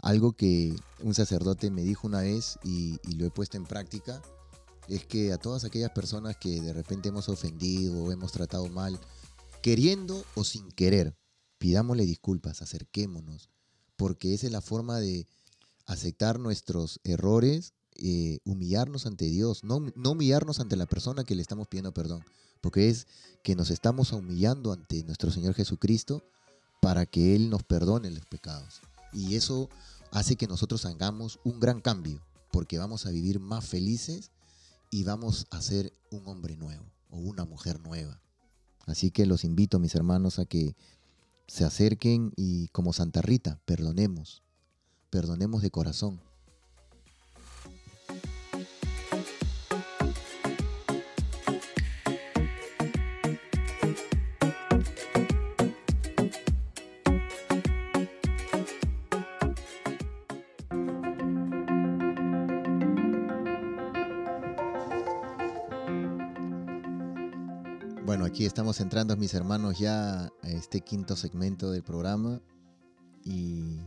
[0.03, 4.23] algo que un sacerdote me dijo una vez y, lo he puesto en práctica
[4.89, 8.99] es que a todas aquellas personas que de repente hemos ofendido o hemos tratado mal,
[9.63, 11.15] queriendo o sin querer,
[11.59, 13.51] pidámosle disculpas, acerquémonos,
[13.97, 15.27] porque esa es la forma de
[15.87, 21.43] aceptar nuestros errores, eh, humillarnos ante Dios, no, no, humillarnos ante la persona que le
[21.43, 22.25] estamos pidiendo perdón,
[22.61, 23.07] porque es
[23.45, 26.25] que nos estamos humillando ante nuestro Señor Jesucristo
[26.83, 28.81] para que Él nos perdone los pecados.
[29.13, 29.69] Y eso
[30.13, 34.31] hace que nosotros hagamos un gran cambio, porque vamos a vivir más felices
[34.91, 38.21] y vamos a ser un hombre nuevo o una mujer nueva.
[38.87, 40.75] Así que los invito, mis hermanos, a que
[41.47, 44.43] se acerquen y como Santa Rita, perdonemos,
[45.11, 46.21] perdonemos de corazón,
[68.47, 72.41] estamos entrando, mis hermanos, ya a este quinto segmento del programa
[73.25, 73.79] y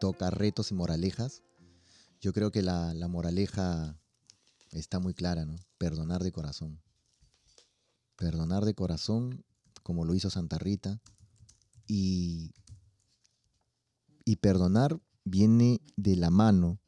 [0.00, 1.42] toca retos y moralejas.
[2.20, 3.96] Yo creo que la, moraleja
[4.72, 5.56] está muy clara, ¿no?
[5.78, 6.80] Perdonar de corazón.
[8.16, 9.44] Perdonar de corazón,
[9.84, 11.00] como lo hizo Santa Rita.
[11.86, 12.52] Y,
[14.24, 16.80] y perdonar viene de la mano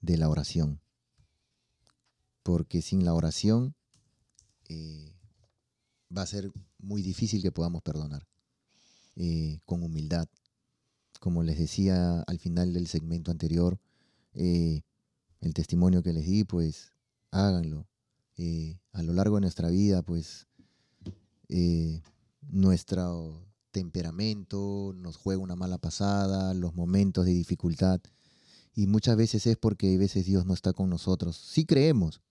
[0.00, 0.80] de la oración.
[2.42, 3.74] Porque sin la oración...
[4.70, 5.11] Eh,
[6.16, 8.26] va a ser muy difícil que podamos perdonar.
[9.16, 10.26] Eh, con humildad.
[11.20, 13.78] Como les decía al final del segmento anterior,
[14.34, 14.82] eh,
[15.40, 16.92] el testimonio que les di, pues
[17.30, 17.86] háganlo.
[18.38, 20.46] Eh, a lo largo de nuestra vida, pues
[22.48, 28.00] nuestro temperamento nos juega una mala pasada, los momentos de dificultad.
[28.74, 31.36] Y muchas veces es porque a veces Dios no está con nosotros.
[31.36, 32.22] si creemos,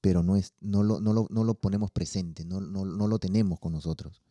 [0.00, 4.22] pero no, es, no, lo, ponemos presente, no, lo tenemos con nosotros.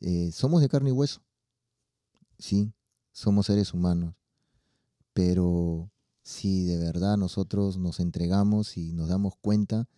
[0.00, 1.20] Eh, somos de carne y hueso,
[2.38, 2.72] sí,
[3.12, 4.14] somos seres humanos,
[5.14, 5.90] pero
[6.22, 9.88] si de verdad nosotros nos entregamos y nos damos cuenta,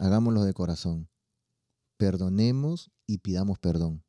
[0.00, 1.08] hagámoslo de corazón,
[1.96, 4.02] perdonemos y pidamos perdón,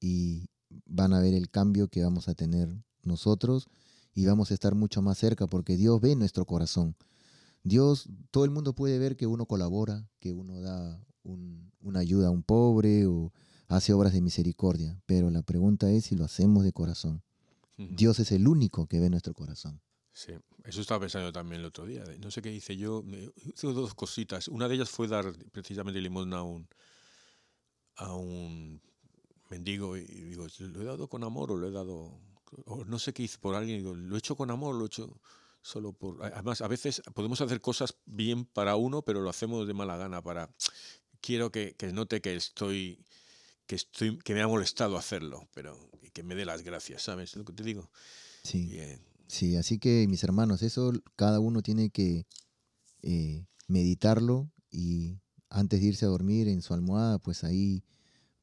[0.00, 0.48] y
[0.86, 2.68] van a ver el cambio que vamos a tener
[3.04, 3.68] nosotros
[4.14, 6.94] y vamos a estar mucho más cerca porque Dios ve nuestro corazón.
[7.64, 11.02] Dios, todo el mundo puede ver que uno colabora, que uno da
[11.80, 13.32] una ayuda a un pobre o
[13.68, 17.22] hace obras de misericordia, pero la pregunta es si lo hacemos de corazón.
[17.76, 19.80] Dios es el único que ve nuestro corazón.
[20.12, 20.32] Sí,
[20.64, 22.02] eso estaba pensando también el otro día.
[22.18, 23.04] No sé qué hice yo.
[23.36, 24.48] Hice dos cositas.
[24.48, 26.66] Una de ellas fue dar precisamente limosna a un,
[27.94, 28.82] a un
[29.48, 32.18] mendigo y digo, ¿lo he dado con amor o lo he dado.?
[32.64, 33.78] O no sé qué hice por alguien.
[33.78, 34.74] Digo, ¿lo he hecho con amor?
[34.74, 35.20] ¿Lo he hecho.?
[35.62, 36.22] solo por...
[36.24, 40.22] Además, a veces podemos hacer cosas bien para uno, pero lo hacemos de mala gana
[40.22, 40.50] para...
[41.20, 43.04] Quiero que, note que estoy,
[43.66, 44.18] que estoy...
[44.18, 45.78] que me ha molestado hacerlo, pero
[46.12, 47.90] que me dé las gracias, ¿sabes lo que te digo?
[48.42, 49.56] Sí.
[49.56, 52.26] así que mis hermanos, eso cada uno tiene que
[53.02, 55.18] eh, meditarlo y
[55.50, 57.84] antes de irse a dormir en su almohada, pues ahí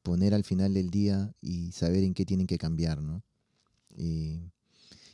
[0.03, 3.24] poner al final del día y saber en qué tienen que cambiar, ¿no?
[3.97, 4.51] Eh,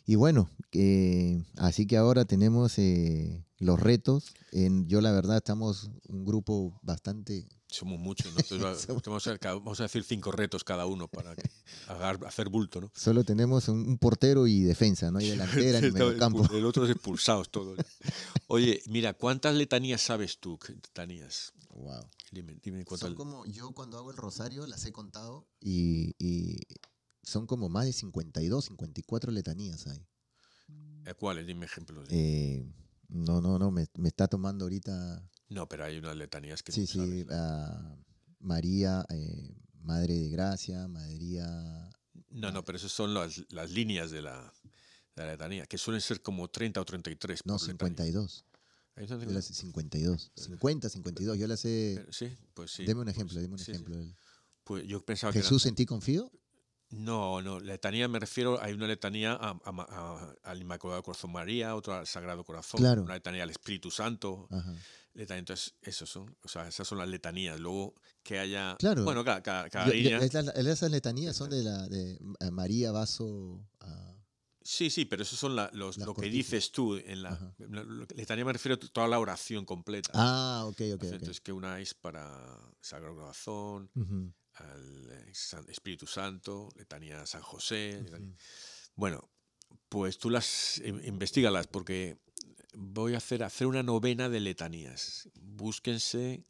[0.05, 4.33] y bueno, eh, así que ahora tenemos eh, los retos.
[4.51, 7.47] En, yo la verdad estamos un grupo bastante...
[7.67, 8.57] Somos muchos, ¿no?
[9.43, 11.33] vamos, a, decir cinco retos cada uno para
[12.27, 12.91] hacer bulto, ¿no?
[12.93, 16.45] Solo tenemos un, portero y defensa, no hay delantera ni medio campo.
[16.51, 17.79] El otro expulsados todos.
[18.47, 20.59] Oye, mira, ¿cuántas letanías sabes tú?
[20.67, 21.53] Letanías.
[21.73, 22.01] Wow.
[22.31, 23.07] Dime, dime cuántas.
[23.07, 26.57] Son como yo cuando hago el rosario las he contado y, y
[27.23, 30.05] son como más de 52, 54 letanías ahí.
[30.67, 31.07] Mm.
[31.07, 31.45] Eh, ¿Cuáles?
[31.47, 32.07] Dime ejemplos.
[32.09, 32.65] Eh,
[33.09, 35.23] no, no, no, me, me, está tomando ahorita.
[35.49, 37.25] No, pero hay unas letanías que sí, sí.
[37.29, 37.95] Ah,
[38.39, 41.47] María, eh, Madre de Gracia, María.
[42.29, 44.53] No, no, pero esas son las, las líneas de la,
[45.15, 47.41] de la, letanía, que suelen ser como 30 o 33.
[47.45, 48.45] No, 52.
[48.95, 49.11] las
[49.45, 50.31] 52.
[50.47, 51.37] 50, 52.
[51.37, 52.85] Yo las sé Sí, pues sí.
[52.85, 53.95] Deme un ejemplo, pues, un ejemplo.
[54.63, 56.31] Pues yo pensaba Jesús en ti confío.
[56.91, 59.33] No, no, letanía me refiero, hay una letanía
[60.43, 64.49] al Inmaculado Corazón María, otra al Sagrado Corazón, una letanía al Espíritu Santo.
[65.15, 67.59] entonces, esos son, o sea, esas son las letanías.
[67.59, 68.75] Luego que haya.
[68.77, 69.05] Claro.
[69.05, 72.19] Bueno, cada, esas letanías son de la de
[72.51, 73.61] María Vaso.
[74.61, 76.97] sí, sí, pero eso son los, lo que dices tú.
[76.97, 77.55] En la,
[78.17, 80.11] letanía me refiero a toda la oración completa.
[80.13, 81.03] Ah, ok, ok.
[81.05, 82.29] Entonces, que una es para
[82.81, 83.89] Sagrado Corazón
[84.61, 88.03] al eh, Espíritu Santo, letanía San José.
[88.95, 89.29] Bueno,
[89.89, 92.17] pues tú las em, investigalas porque
[92.73, 95.29] voy a hacer, hacer una novena de letanías.
[95.35, 96.45] Búsquense,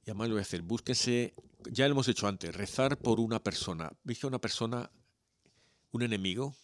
[0.00, 1.34] y además lo voy a hacer, búsquense,
[1.70, 3.92] ya lo hemos hecho antes, rezar por una persona.
[4.02, 4.90] Dije una persona,
[5.90, 6.54] un enemigo,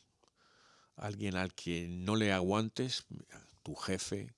[0.97, 3.05] alguien al que no le aguantes,
[3.63, 4.35] tu jefe,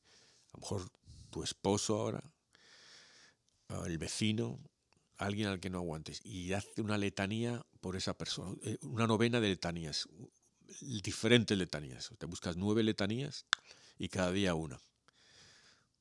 [0.53, 0.91] a lo mejor
[1.31, 2.23] tu esposo ahora,
[3.87, 4.61] el vecino,
[5.19, 9.41] alguien al que no aguantes y haz una letanía por esa persona, eh, una novena
[9.41, 10.09] de letanías,
[11.03, 12.11] diferentes letanías.
[12.19, 13.45] Te buscas nueve letanías
[13.99, 14.81] y cada día una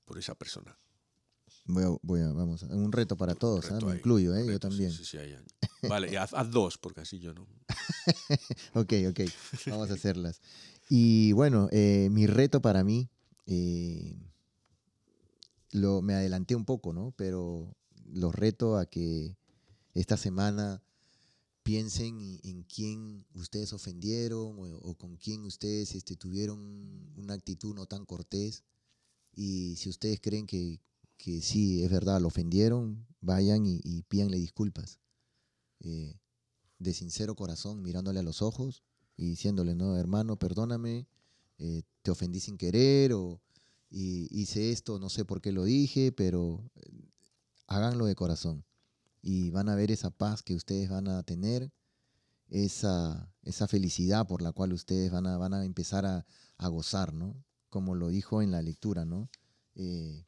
[0.05, 0.78] por esa persona.
[1.66, 3.80] Voy a, vamos, un reto para todos, ¿ah?
[3.95, 4.45] incluyo, ¿eh?
[4.47, 4.91] yo también.
[5.84, 7.43] vale, haz, dos, porque así yo no.
[8.74, 9.20] ok, ok,
[9.68, 10.41] vamos a hacerlas.
[10.89, 13.09] Y bueno, eh, mi reto para mí,
[13.45, 14.18] eh,
[15.72, 17.14] lo, me adelanté un poco, ¿no?
[17.16, 17.76] Pero
[18.14, 19.38] los reto a que
[19.93, 20.84] esta semana
[21.64, 26.59] piensen en quién ustedes ofendieron o, con quién ustedes este, tuvieron
[27.18, 28.64] una actitud no tan cortés.
[29.34, 30.82] Y si ustedes creen que,
[31.18, 34.99] que sí, es verdad, lo ofendieron, vayan y, y pídanle disculpas.
[35.80, 36.16] Eh,
[36.80, 38.84] de sincero corazón, mirándole a los ojos
[39.16, 41.07] y diciéndole, no, hermano, perdóname,
[41.59, 43.39] eh, te ofendí sin querer o
[43.91, 46.64] hice esto, no sé por qué lo dije, pero
[47.72, 48.65] háganlo de corazón
[49.22, 51.72] y van a ver esa paz que ustedes van a tener,
[52.49, 56.26] esa, esa felicidad por la cual ustedes van a, van a empezar a,
[56.69, 57.36] gozar, ¿no?
[57.69, 59.30] Como lo dijo en la lectura, ¿no?
[59.76, 60.26] Eh,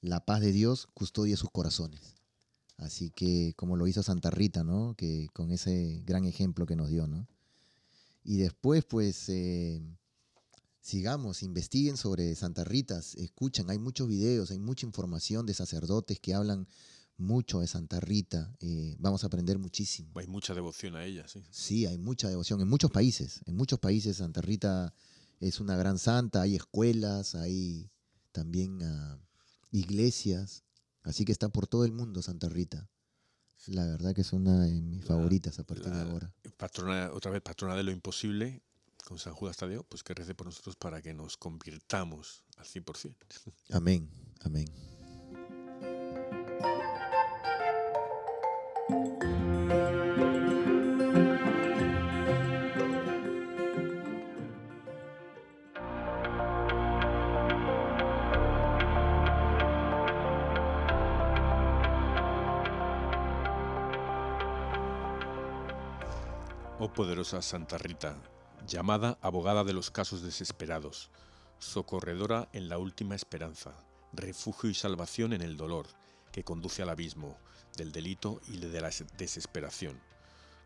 [0.00, 2.14] la paz de Dios custodia sus corazones.
[2.78, 4.94] Así que, como lo hizo Santa Rita, ¿no?
[4.96, 7.28] Que con ese gran ejemplo que nos dio, ¿no?
[8.24, 9.80] Y después, pues, eh,
[10.82, 12.98] sigamos, investiguen sobre Santa Rita.
[13.16, 16.66] escuchen, hay muchos videos, hay mucha información de sacerdotes que hablan
[17.16, 20.10] mucho de Santa Rita, eh, vamos a aprender muchísimo.
[20.18, 21.42] Hay mucha devoción a ella, sí.
[21.50, 24.92] Sí, hay mucha devoción en muchos países, en muchos países Santa Rita
[25.40, 27.88] es una gran santa, hay escuelas, hay
[28.32, 29.18] también ah,
[29.70, 30.64] iglesias,
[31.04, 32.88] así que está por todo el mundo Santa Rita.
[33.68, 36.32] La verdad que es una de mis favoritas a partir de ahora.
[36.56, 38.64] Patrona, otra vez, patrona de lo imposible,
[39.04, 43.14] con San Judas Tadeo, pues que rece por nosotros para que nos convirtamos al 100%.
[43.74, 44.08] Amén,
[44.44, 44.66] amén.
[66.84, 68.20] Oh poderosa Santa Rita,
[68.66, 71.10] llamada abogada de los casos desesperados,
[71.58, 73.72] socorredora en la última esperanza,
[74.12, 75.86] refugio y salvación en el dolor,
[76.32, 77.36] que conduce al abismo,
[77.76, 80.00] del delito y de la desesperación.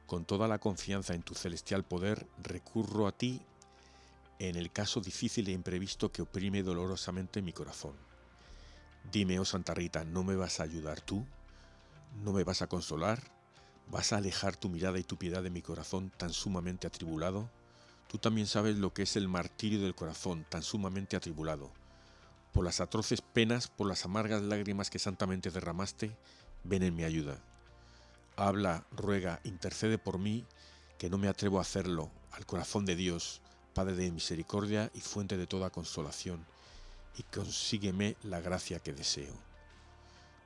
[0.07, 3.42] Con toda la confianza en tu celestial poder, recurro a ti
[4.38, 7.94] en el caso difícil e imprevisto que oprime dolorosamente mi corazón.
[9.11, 11.24] Dime, oh Santa Rita, ¿no me vas a ayudar tú?
[12.22, 13.20] ¿No me vas a consolar?
[13.88, 17.49] ¿Vas a alejar tu mirada y tu piedad de mi corazón tan sumamente atribulado?
[18.09, 21.70] Tú también sabes lo que es el martirio del corazón tan sumamente atribulado.
[22.52, 26.16] Por las atroces penas, por las amargas lágrimas que santamente derramaste,
[26.62, 27.38] ven en mi ayuda.
[28.36, 30.44] Habla, ruega, intercede por mí,
[30.98, 33.40] que no me atrevo a hacerlo, al corazón de Dios,
[33.74, 36.46] Padre de misericordia y fuente de toda consolación,
[37.16, 39.34] y consígueme la gracia que deseo.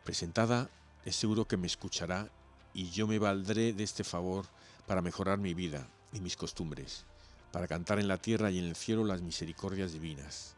[0.02, 0.70] Presentada,
[1.04, 2.28] es seguro que me escuchará
[2.74, 4.46] y yo me valdré de este favor
[4.86, 7.04] para mejorar mi vida y mis costumbres
[7.52, 10.54] para cantar en la tierra y en el cielo las misericordias divinas.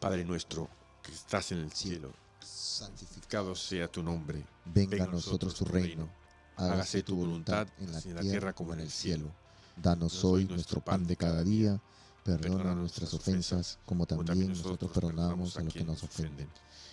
[0.00, 0.68] Padre nuestro,
[1.02, 6.08] que estás en el cielo, santificado sea tu nombre, venga a nosotros tu reino,
[6.56, 9.30] hágase tu voluntad en la tierra como en el cielo.
[9.76, 11.80] Danos hoy nuestro pan de cada día,
[12.24, 16.48] perdona nuestras ofensas como también nosotros perdonamos a los que nos ofenden.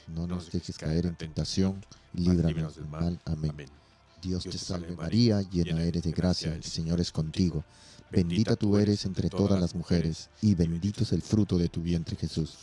[0.07, 1.84] No nos dejes caer en tentación,
[2.14, 3.20] líbranos del mal.
[3.26, 3.55] Amén.
[4.22, 7.63] Dios te salve María, llena eres de gracia, el Señor es contigo.
[8.11, 12.15] Bendita tú eres entre todas las mujeres, y bendito es el fruto de tu vientre
[12.17, 12.55] Jesús.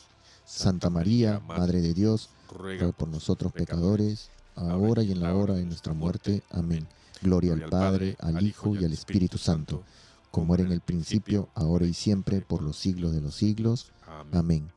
[0.45, 5.65] Santa María, Madre de Dios, ruega por nosotros pecadores, ahora y en la hora de
[5.65, 6.43] nuestra muerte.
[6.51, 6.87] Amén.
[7.23, 9.83] Gloria al Padre, al Hijo y al Espíritu Santo,
[10.31, 13.93] como era en el principio, ahora y siempre, por los siglos de los siglos.
[14.33, 14.69] Amén.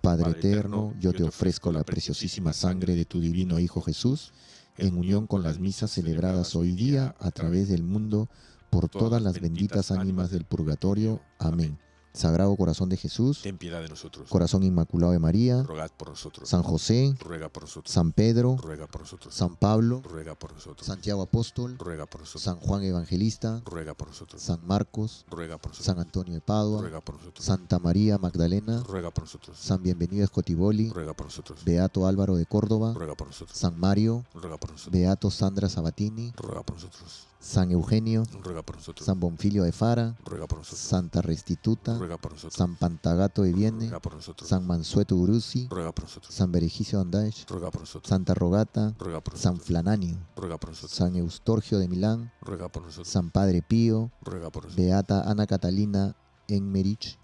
[0.00, 4.32] Padre eterno, yo te ofrezco la preciosísima sangre de tu divino Hijo Jesús,
[4.76, 8.28] en unión con las misas celebradas hoy día a través del mundo
[8.70, 11.20] por todas las benditas ánimas del purgatorio.
[11.38, 11.78] Amén.
[12.12, 14.28] Sagrado Corazón de Jesús, ten piedad de nosotros.
[14.28, 16.48] Corazón Inmaculado de María, rogad por nosotros.
[16.48, 17.92] San José, ruega por nosotros.
[17.94, 19.32] San Pedro, ruega por nosotros.
[19.32, 20.84] San Pablo, ruega por nosotros.
[20.84, 22.42] Santiago Apóstol, ruega por nosotros.
[22.42, 24.42] San Juan Evangelista, ruega por nosotros.
[24.42, 25.86] San Marcos, ruega por nosotros.
[25.86, 27.44] San Antonio de Padua, ruega por nosotros.
[27.46, 29.56] Santa María Magdalena, ruega por nosotros.
[29.56, 31.64] San Bienvenido Escotiboli, ruega por nosotros.
[31.64, 33.56] Beato Álvaro de Córdoba, ruega por nosotros.
[33.56, 34.92] San Mario, ruega por nosotros.
[34.92, 37.28] Beato Sandra Sabatini, ruega por nosotros.
[37.42, 39.06] San Eugenio, ruega por nosotros.
[39.06, 40.80] San Bonfilio de Fara, ruega por nosotros.
[40.82, 42.52] Santa Restituta, ruega por nosotros.
[42.54, 44.46] San Pantagato de Vienne, ruega por nosotros.
[44.46, 46.34] San Mansueto Uruzi, ruega por nosotros.
[46.34, 48.10] San Beregicio Andash, ruega por nosotros.
[48.10, 49.40] Santa Rogata, ruega por nosotros.
[49.40, 50.92] San Flananio, ruega por nosotros.
[50.92, 53.08] San Eustorgio de Milán, ruega por nosotros.
[53.08, 54.84] San Padre Pío, ruega por nosotros.
[54.86, 56.14] Beata Ana Catalina
[56.46, 57.16] Enmerich,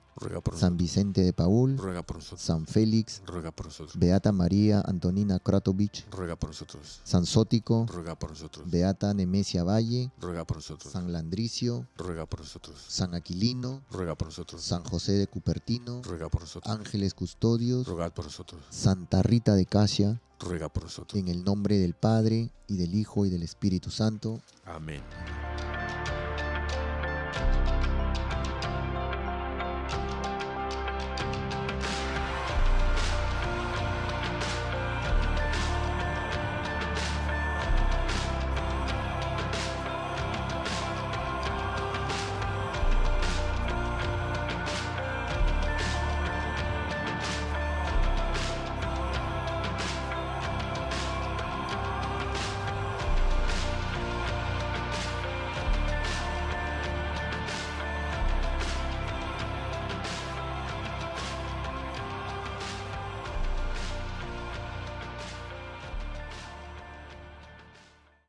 [0.54, 3.98] San Vicente de Paul, ruega por San Félix, ruega por nosotros.
[3.98, 7.00] Beata María Antonina Kratovich, ruega por nosotros.
[7.04, 8.68] San Sótico, ruega por nosotros.
[8.70, 10.90] Beata Nemesia Valle, ruega por nosotros.
[10.92, 12.82] San Landricio, ruega por nosotros.
[12.88, 14.62] San Aquilino, ruega por nosotros.
[14.62, 18.62] San José de Cupertino, ruega por Ángeles Custodios, por nosotros.
[18.70, 21.20] Santa Rita de Casia, ruega por nosotros.
[21.20, 24.40] En el nombre del Padre, y del Hijo, y del Espíritu Santo.
[24.64, 25.02] Amén.